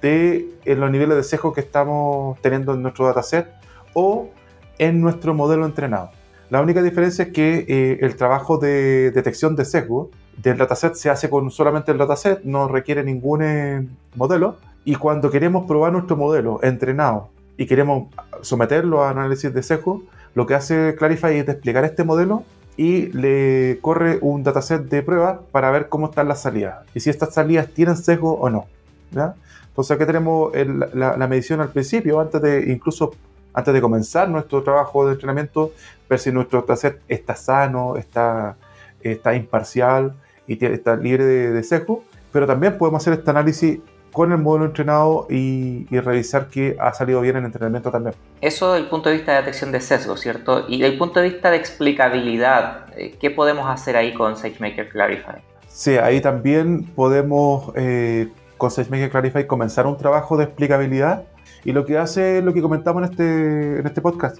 de 0.00 0.48
los 0.64 0.90
niveles 0.90 1.16
de 1.16 1.22
sesgo 1.22 1.52
que 1.52 1.60
estamos 1.60 2.40
teniendo 2.40 2.74
en 2.74 2.82
nuestro 2.82 3.06
dataset 3.06 3.48
o 3.94 4.30
en 4.78 5.00
nuestro 5.00 5.34
modelo 5.34 5.66
entrenado. 5.66 6.10
La 6.50 6.60
única 6.60 6.82
diferencia 6.82 7.24
es 7.24 7.32
que 7.32 7.64
eh, 7.68 7.98
el 8.00 8.16
trabajo 8.16 8.58
de 8.58 9.10
detección 9.10 9.56
de 9.56 9.64
sesgo 9.64 10.10
del 10.36 10.58
dataset 10.58 10.94
se 10.94 11.10
hace 11.10 11.28
con 11.28 11.50
solamente 11.50 11.92
el 11.92 11.98
dataset, 11.98 12.42
no 12.44 12.68
requiere 12.68 13.04
ningún 13.04 13.42
eh, 13.42 13.86
modelo, 14.14 14.56
y 14.84 14.96
cuando 14.96 15.30
queremos 15.30 15.66
probar 15.66 15.92
nuestro 15.92 16.16
modelo 16.16 16.60
entrenado 16.62 17.30
y 17.56 17.66
queremos 17.66 18.08
someterlo 18.40 19.02
a 19.02 19.10
análisis 19.10 19.52
de 19.52 19.62
sesgo, 19.62 20.02
lo 20.34 20.46
que 20.46 20.54
hace 20.54 20.94
Clarify 20.96 21.38
es 21.38 21.46
desplegar 21.46 21.84
este 21.84 22.04
modelo 22.04 22.44
y 22.76 23.06
le 23.08 23.78
corre 23.80 24.18
un 24.22 24.42
dataset 24.42 24.82
de 24.82 25.02
prueba 25.02 25.42
para 25.52 25.70
ver 25.70 25.88
cómo 25.88 26.06
están 26.06 26.28
las 26.28 26.40
salidas 26.42 26.86
y 26.94 27.00
si 27.00 27.10
estas 27.10 27.34
salidas 27.34 27.68
tienen 27.68 27.96
sesgo 27.96 28.34
o 28.34 28.48
no. 28.48 28.66
Entonces 29.10 29.94
aquí 29.94 30.06
tenemos 30.06 30.52
la, 30.94 31.26
medición 31.28 31.60
al 31.60 31.68
principio, 31.70 32.20
antes 32.20 32.40
de 32.40 32.72
incluso 32.72 33.14
antes 33.54 33.74
de 33.74 33.82
comenzar 33.82 34.30
nuestro 34.30 34.62
trabajo 34.62 35.06
de 35.06 35.12
entrenamiento, 35.12 35.72
ver 36.08 36.18
si 36.18 36.32
nuestro 36.32 36.62
dataset 36.62 37.00
está 37.08 37.34
sano, 37.34 37.96
está, 37.96 38.56
está 39.02 39.34
imparcial 39.34 40.14
y 40.46 40.64
está 40.64 40.96
libre 40.96 41.24
de, 41.24 41.50
de 41.52 41.62
sesgo. 41.62 42.02
Pero 42.32 42.46
también 42.46 42.78
podemos 42.78 43.02
hacer 43.02 43.12
este 43.12 43.30
análisis 43.30 43.80
con 44.12 44.30
el 44.30 44.38
modelo 44.38 44.66
entrenado 44.66 45.26
y, 45.30 45.86
revisar 45.90 46.48
que 46.48 46.76
ha 46.78 46.92
salido 46.92 47.20
bien 47.20 47.36
el 47.36 47.44
entrenamiento 47.44 47.90
también. 47.90 48.14
Eso 48.40 48.72
desde 48.72 48.84
el 48.84 48.90
punto 48.90 49.08
de 49.08 49.16
vista 49.16 49.32
de 49.32 49.38
detección 49.38 49.72
de 49.72 49.80
sesgo, 49.80 50.16
¿cierto? 50.16 50.66
Y 50.68 50.78
desde 50.78 50.92
el 50.92 50.98
punto 50.98 51.20
de 51.20 51.30
vista 51.30 51.50
de 51.50 51.56
explicabilidad, 51.56 52.86
eh, 52.96 53.16
¿qué 53.18 53.30
podemos 53.30 53.68
hacer 53.68 53.96
ahí 53.96 54.12
con 54.12 54.36
SageMaker 54.36 54.88
Clarify? 54.88 55.36
Sí, 55.68 55.96
ahí 55.96 56.20
también 56.20 56.84
podemos 56.84 57.72
eh, 57.74 58.28
con 58.58 58.70
SageMaker 58.70 59.10
Clarify 59.10 59.46
comenzar 59.46 59.86
un 59.86 59.96
trabajo 59.96 60.36
de 60.36 60.44
explicabilidad 60.44 61.24
y 61.64 61.72
lo 61.72 61.86
que 61.86 61.96
hace, 61.96 62.42
lo 62.42 62.52
que 62.52 62.60
comentamos 62.60 63.04
en 63.04 63.10
este, 63.10 63.80
en 63.80 63.86
este 63.86 64.00
podcast, 64.00 64.38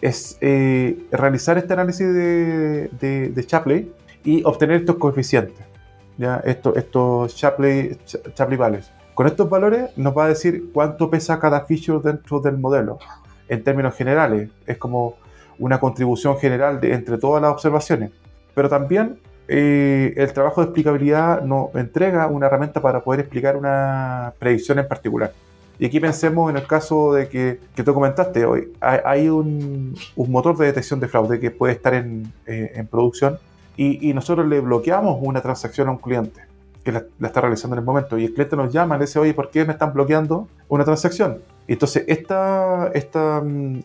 es 0.00 0.36
eh, 0.40 0.98
realizar 1.12 1.56
este 1.56 1.72
análisis 1.72 2.06
de, 2.06 2.88
de, 3.00 3.28
de 3.30 3.42
Shapley 3.42 3.90
y 4.24 4.42
obtener 4.44 4.80
estos 4.80 4.96
coeficientes, 4.96 5.64
¿ya? 6.18 6.42
Estos, 6.44 6.76
estos 6.76 7.34
Shapley, 7.34 7.96
Shapley 8.34 8.58
values. 8.58 8.90
Con 9.14 9.28
estos 9.28 9.48
valores 9.48 9.96
nos 9.96 10.16
va 10.16 10.24
a 10.24 10.28
decir 10.28 10.70
cuánto 10.72 11.08
pesa 11.08 11.38
cada 11.38 11.60
feature 11.60 12.00
dentro 12.02 12.40
del 12.40 12.58
modelo, 12.58 12.98
en 13.48 13.62
términos 13.62 13.94
generales. 13.94 14.50
Es 14.66 14.76
como 14.76 15.14
una 15.58 15.78
contribución 15.78 16.36
general 16.36 16.80
de, 16.80 16.94
entre 16.94 17.16
todas 17.18 17.40
las 17.40 17.52
observaciones. 17.52 18.10
Pero 18.56 18.68
también 18.68 19.20
eh, 19.46 20.14
el 20.16 20.32
trabajo 20.32 20.60
de 20.60 20.66
explicabilidad 20.66 21.42
nos 21.42 21.72
entrega 21.76 22.26
una 22.26 22.46
herramienta 22.46 22.82
para 22.82 23.04
poder 23.04 23.20
explicar 23.20 23.56
una 23.56 24.32
predicción 24.40 24.80
en 24.80 24.88
particular. 24.88 25.32
Y 25.78 25.86
aquí 25.86 26.00
pensemos 26.00 26.50
en 26.50 26.56
el 26.56 26.66
caso 26.66 27.14
de 27.14 27.28
que, 27.28 27.60
que 27.74 27.84
tú 27.84 27.94
comentaste 27.94 28.44
hoy, 28.44 28.72
hay, 28.80 29.28
un, 29.28 29.94
un, 30.16 30.30
motor 30.30 30.56
de 30.56 30.66
detección 30.66 30.98
de 31.00 31.08
fraude 31.08 31.40
que 31.40 31.50
puede 31.50 31.72
estar 31.72 31.94
en, 31.94 32.32
eh, 32.46 32.72
en 32.76 32.86
producción 32.86 33.38
y, 33.76 34.08
y, 34.08 34.14
nosotros 34.14 34.46
le 34.46 34.60
bloqueamos 34.60 35.18
una 35.20 35.40
transacción 35.40 35.88
a 35.88 35.90
un 35.90 35.98
cliente 35.98 36.53
que 36.84 36.92
la, 36.92 37.04
está 37.22 37.40
realizando 37.40 37.74
en 37.74 37.80
el 37.80 37.84
momento 37.84 38.18
y 38.18 38.26
el 38.26 38.34
cliente 38.34 38.56
nos 38.56 38.72
llama 38.72 38.96
y 38.96 39.00
dice, 39.00 39.18
oye, 39.18 39.34
¿por 39.34 39.50
qué 39.50 39.64
me 39.64 39.72
están 39.72 39.92
bloqueando 39.92 40.48
una 40.68 40.84
transacción? 40.84 41.40
Y 41.66 41.72
entonces, 41.72 42.04
esta, 42.06 42.90
esta 42.94 43.40
mm, 43.40 43.80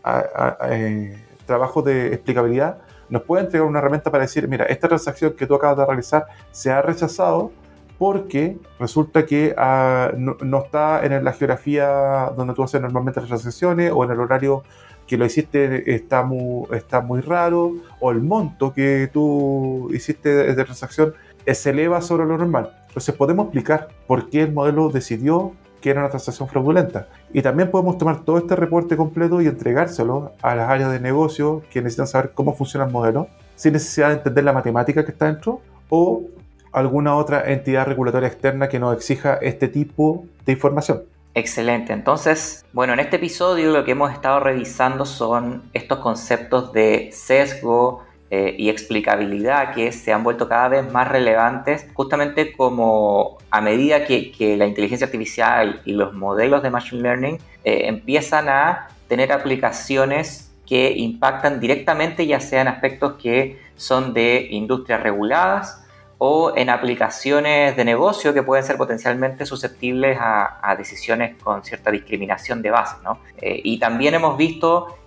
eh, 0.70 1.24
trabajo 1.46 1.82
de 1.82 2.14
explicabilidad 2.14 2.80
nos 3.10 3.24
puede 3.24 3.44
entregar 3.46 3.68
una 3.68 3.80
herramienta 3.80 4.12
para 4.12 4.24
decir, 4.24 4.48
mira, 4.48 4.66
esta 4.66 4.88
transacción 4.88 5.34
que 5.34 5.48
tú 5.48 5.56
acabas 5.56 5.78
de 5.78 5.86
realizar 5.86 6.28
se 6.52 6.72
ha 6.72 6.82
rechazado 6.82 7.52
porque 7.98 8.58
resulta 8.80 9.26
que 9.26 9.54
ah, 9.58 10.12
no, 10.16 10.64
está 10.64 11.04
en 11.04 11.24
la 11.24 11.34
geografía 11.34 12.32
donde 12.36 12.54
tú 12.54 12.64
haces 12.64 12.82
normalmente 12.82 13.20
las 13.20 13.30
transacciones 13.30 13.92
o 13.94 14.04
en 14.04 14.12
el 14.12 14.20
horario 14.20 14.64
que 15.06 15.18
lo 15.18 15.26
hiciste 15.26 15.96
está 15.96 16.24
muy, 16.24 16.66
está 16.72 17.02
muy 17.02 17.22
raro 17.22 17.74
o 18.00 18.12
el 18.12 18.22
monto 18.22 18.74
que 18.74 19.10
tú 19.12 19.90
hiciste 19.92 20.30
de 20.30 20.64
transacción 20.64 21.14
se 21.56 21.70
eleva 21.72 22.02
sobre 22.02 22.26
lo 22.26 22.38
normal. 22.38 22.72
Entonces 22.88 23.16
podemos 23.16 23.46
explicar 23.46 23.90
por 24.08 24.30
qué 24.30 24.44
el 24.44 24.54
modelo 24.54 24.90
decidió 24.90 25.54
que 25.82 25.90
era 25.90 26.02
una 26.02 26.10
transacción 26.10 26.48
fraudulenta. 26.48 27.08
Y 27.34 27.42
también 27.42 27.72
podemos 27.72 27.98
tomar 27.98 28.24
todo 28.24 28.38
este 28.38 28.56
reporte 28.56 28.98
completo 28.98 29.42
y 29.42 29.48
entregárselo 29.48 30.34
a 30.42 30.56
las 30.56 30.70
áreas 30.70 30.92
de 30.92 31.00
negocio 31.00 31.64
que 31.72 31.82
necesitan 31.82 32.08
saber 32.08 32.32
cómo 32.34 32.54
funciona 32.54 32.86
el 32.86 32.92
modelo, 32.92 33.28
sin 33.56 33.74
necesidad 33.74 34.10
de 34.10 34.16
entender 34.16 34.44
la 34.44 34.54
matemática 34.54 35.06
que 35.06 35.12
está 35.12 35.26
dentro, 35.26 35.62
o 35.90 36.24
alguna 36.72 37.16
otra 37.16 37.52
entidad 37.52 37.86
regulatoria 37.86 38.28
externa 38.28 38.70
que 38.70 38.80
nos 38.80 38.96
exija 38.96 39.36
este 39.42 39.68
tipo 39.68 40.26
de 40.46 40.54
información. 40.54 41.04
Excelente. 41.36 41.94
Entonces, 41.94 42.66
bueno, 42.74 42.94
en 42.94 43.00
este 43.00 43.18
episodio 43.18 43.72
lo 43.72 43.86
que 43.86 43.92
hemos 43.92 44.12
estado 44.12 44.40
revisando 44.40 45.06
son 45.06 45.64
estos 45.74 46.00
conceptos 46.00 46.74
de 46.74 47.12
sesgo, 47.14 48.04
eh, 48.32 48.56
y 48.60 48.70
explicabilidad 48.70 49.74
que 49.74 49.92
se 49.92 50.14
han 50.14 50.24
vuelto 50.24 50.48
cada 50.48 50.68
vez 50.68 50.92
más 50.92 51.08
relevantes 51.08 51.88
justamente 51.96 52.54
como 52.54 53.40
a 53.50 53.60
medida 53.60 54.06
que, 54.06 54.56
la 54.56 54.68
inteligencia 54.68 55.06
artificial 55.06 55.82
y 55.84 55.94
los 55.94 56.14
modelos 56.14 56.62
de 56.62 56.70
Machine 56.70 57.02
Learning 57.02 57.40
eh, 57.64 57.88
empiezan 57.88 58.48
a 58.48 58.90
tener 59.08 59.32
aplicaciones 59.32 60.54
que 60.68 60.92
impactan 60.92 61.60
directamente 61.60 62.28
ya 62.28 62.40
sean 62.40 62.68
aspectos 62.68 63.14
que 63.14 63.60
son 63.76 64.14
de 64.14 64.48
industrias 64.52 65.02
reguladas 65.02 65.84
o 66.20 66.54
en 66.56 66.70
aplicaciones 66.70 67.76
de 67.76 67.84
negocio 67.84 68.32
que 68.36 68.44
pueden 68.44 68.64
ser 68.64 68.78
potencialmente 68.78 69.48
susceptibles 69.48 70.20
a, 70.22 70.76
decisiones 70.78 71.36
con 71.42 71.64
cierta 71.64 71.90
discriminación 71.90 72.62
de 72.62 72.70
base. 72.70 72.98
¿no? 73.04 73.22
Eh, 73.42 73.60
y 73.64 73.80
también 73.80 74.14
hemos 74.14 74.38
visto 74.38 75.00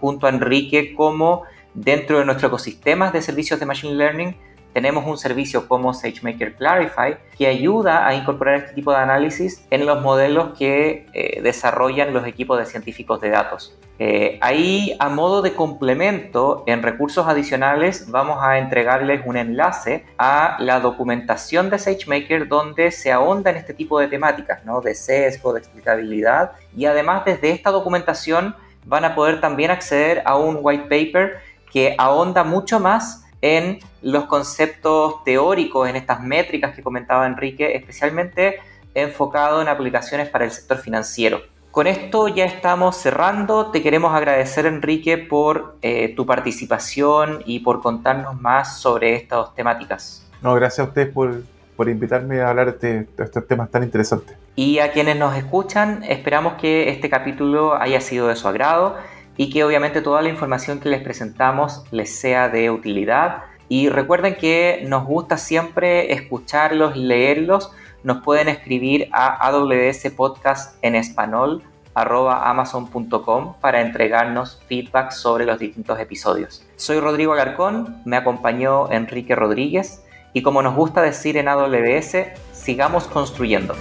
junto 0.00 0.26
a 0.26 0.30
Enrique 0.30 0.94
cómo 0.94 1.42
dentro 1.74 2.18
de 2.18 2.24
nuestro 2.24 2.48
ecosistema 2.48 3.10
de 3.10 3.22
servicios 3.22 3.58
de 3.60 3.66
Machine 3.66 3.94
Learning 3.94 4.36
tenemos 4.72 5.06
un 5.06 5.18
servicio 5.18 5.68
como 5.68 5.92
SageMaker 5.92 6.54
Clarify 6.54 7.16
que 7.36 7.46
ayuda 7.46 8.06
a 8.06 8.14
incorporar 8.14 8.56
este 8.56 8.74
tipo 8.74 8.90
de 8.90 8.98
análisis 8.98 9.66
en 9.70 9.84
los 9.86 10.00
modelos 10.00 10.56
que 10.58 11.06
eh, 11.12 11.40
desarrollan 11.42 12.12
los 12.14 12.26
equipos 12.26 12.58
de 12.58 12.66
científicos 12.66 13.20
de 13.20 13.30
datos. 13.30 13.78
Eh, 13.98 14.38
ahí, 14.40 14.96
a 14.98 15.10
modo 15.10 15.42
de 15.42 15.52
complemento, 15.52 16.64
en 16.66 16.82
recursos 16.82 17.28
adicionales, 17.28 18.10
vamos 18.10 18.38
a 18.42 18.58
entregarles 18.58 19.20
un 19.26 19.36
enlace 19.36 20.06
a 20.18 20.56
la 20.58 20.80
documentación 20.80 21.70
de 21.70 21.78
SageMaker 21.78 22.48
donde 22.48 22.90
se 22.90 23.12
ahonda 23.12 23.50
en 23.50 23.58
este 23.58 23.74
tipo 23.74 24.00
de 24.00 24.08
temáticas, 24.08 24.64
¿no? 24.64 24.80
de 24.80 24.94
sesgo, 24.94 25.52
de 25.52 25.60
explicabilidad. 25.60 26.52
Y 26.74 26.86
además, 26.86 27.24
desde 27.26 27.50
esta 27.50 27.70
documentación 27.70 28.56
van 28.84 29.04
a 29.04 29.14
poder 29.14 29.40
también 29.40 29.70
acceder 29.70 30.22
a 30.24 30.36
un 30.36 30.58
white 30.60 30.84
paper 30.84 31.36
que 31.72 31.94
ahonda 31.98 32.44
mucho 32.44 32.78
más 32.78 33.24
en 33.40 33.80
los 34.02 34.24
conceptos 34.24 35.24
teóricos, 35.24 35.88
en 35.88 35.96
estas 35.96 36.22
métricas 36.22 36.74
que 36.74 36.82
comentaba 36.82 37.26
Enrique, 37.26 37.76
especialmente 37.76 38.60
enfocado 38.94 39.62
en 39.62 39.68
aplicaciones 39.68 40.28
para 40.28 40.44
el 40.44 40.50
sector 40.50 40.78
financiero. 40.78 41.40
Con 41.70 41.86
esto 41.86 42.28
ya 42.28 42.44
estamos 42.44 42.96
cerrando. 42.96 43.70
Te 43.70 43.82
queremos 43.82 44.14
agradecer, 44.14 44.66
Enrique, 44.66 45.16
por 45.16 45.76
eh, 45.80 46.12
tu 46.14 46.26
participación 46.26 47.42
y 47.46 47.60
por 47.60 47.80
contarnos 47.80 48.38
más 48.38 48.78
sobre 48.78 49.14
estas 49.14 49.54
temáticas. 49.54 50.28
No, 50.42 50.54
gracias 50.54 50.86
a 50.86 50.88
ustedes 50.90 51.08
por, 51.08 51.42
invitarme 51.88 52.40
a 52.42 52.50
hablar 52.50 52.78
de, 52.78 53.06
de 53.16 53.24
estos 53.24 53.48
temas 53.48 53.70
tan 53.70 53.82
interesantes. 53.82 54.36
Y 54.54 54.78
a 54.78 54.92
quienes 54.92 55.16
nos 55.16 55.34
escuchan, 55.34 56.04
esperamos 56.04 56.54
que 56.54 56.90
este 56.90 57.08
capítulo 57.08 57.74
haya 57.74 58.00
sido 58.00 58.28
de 58.28 58.36
su 58.36 58.46
agrado 58.46 58.96
y 59.36 59.50
que 59.50 59.64
obviamente 59.64 60.02
toda 60.02 60.22
la 60.22 60.28
información 60.28 60.80
que 60.80 60.88
les 60.88 61.02
presentamos 61.02 61.84
les 61.90 62.14
sea 62.14 62.48
de 62.48 62.70
utilidad. 62.70 63.44
Y 63.68 63.88
recuerden 63.88 64.36
que 64.36 64.84
nos 64.86 65.06
gusta 65.06 65.36
siempre 65.36 66.12
escucharlos 66.12 66.96
y 66.96 67.00
leerlos. 67.00 67.70
Nos 68.02 68.22
pueden 68.22 68.48
escribir 68.48 69.08
a 69.12 69.46
AWS 69.48 70.10
Podcast 70.16 70.76
en 70.82 70.94
español 70.94 71.62
amazon.com 71.94 73.54
para 73.60 73.80
entregarnos 73.80 74.60
feedback 74.66 75.10
sobre 75.10 75.44
los 75.44 75.58
distintos 75.58 75.98
episodios. 76.00 76.66
Soy 76.76 77.00
Rodrigo 77.00 77.32
Alarcón, 77.32 78.02
me 78.04 78.16
acompañó 78.16 78.90
Enrique 78.90 79.34
Rodríguez 79.34 80.02
y 80.32 80.42
como 80.42 80.62
nos 80.62 80.74
gusta 80.74 81.02
decir 81.02 81.36
en 81.36 81.48
AWS, 81.48 82.16
sigamos 82.52 83.06
construyendo. 83.06 83.74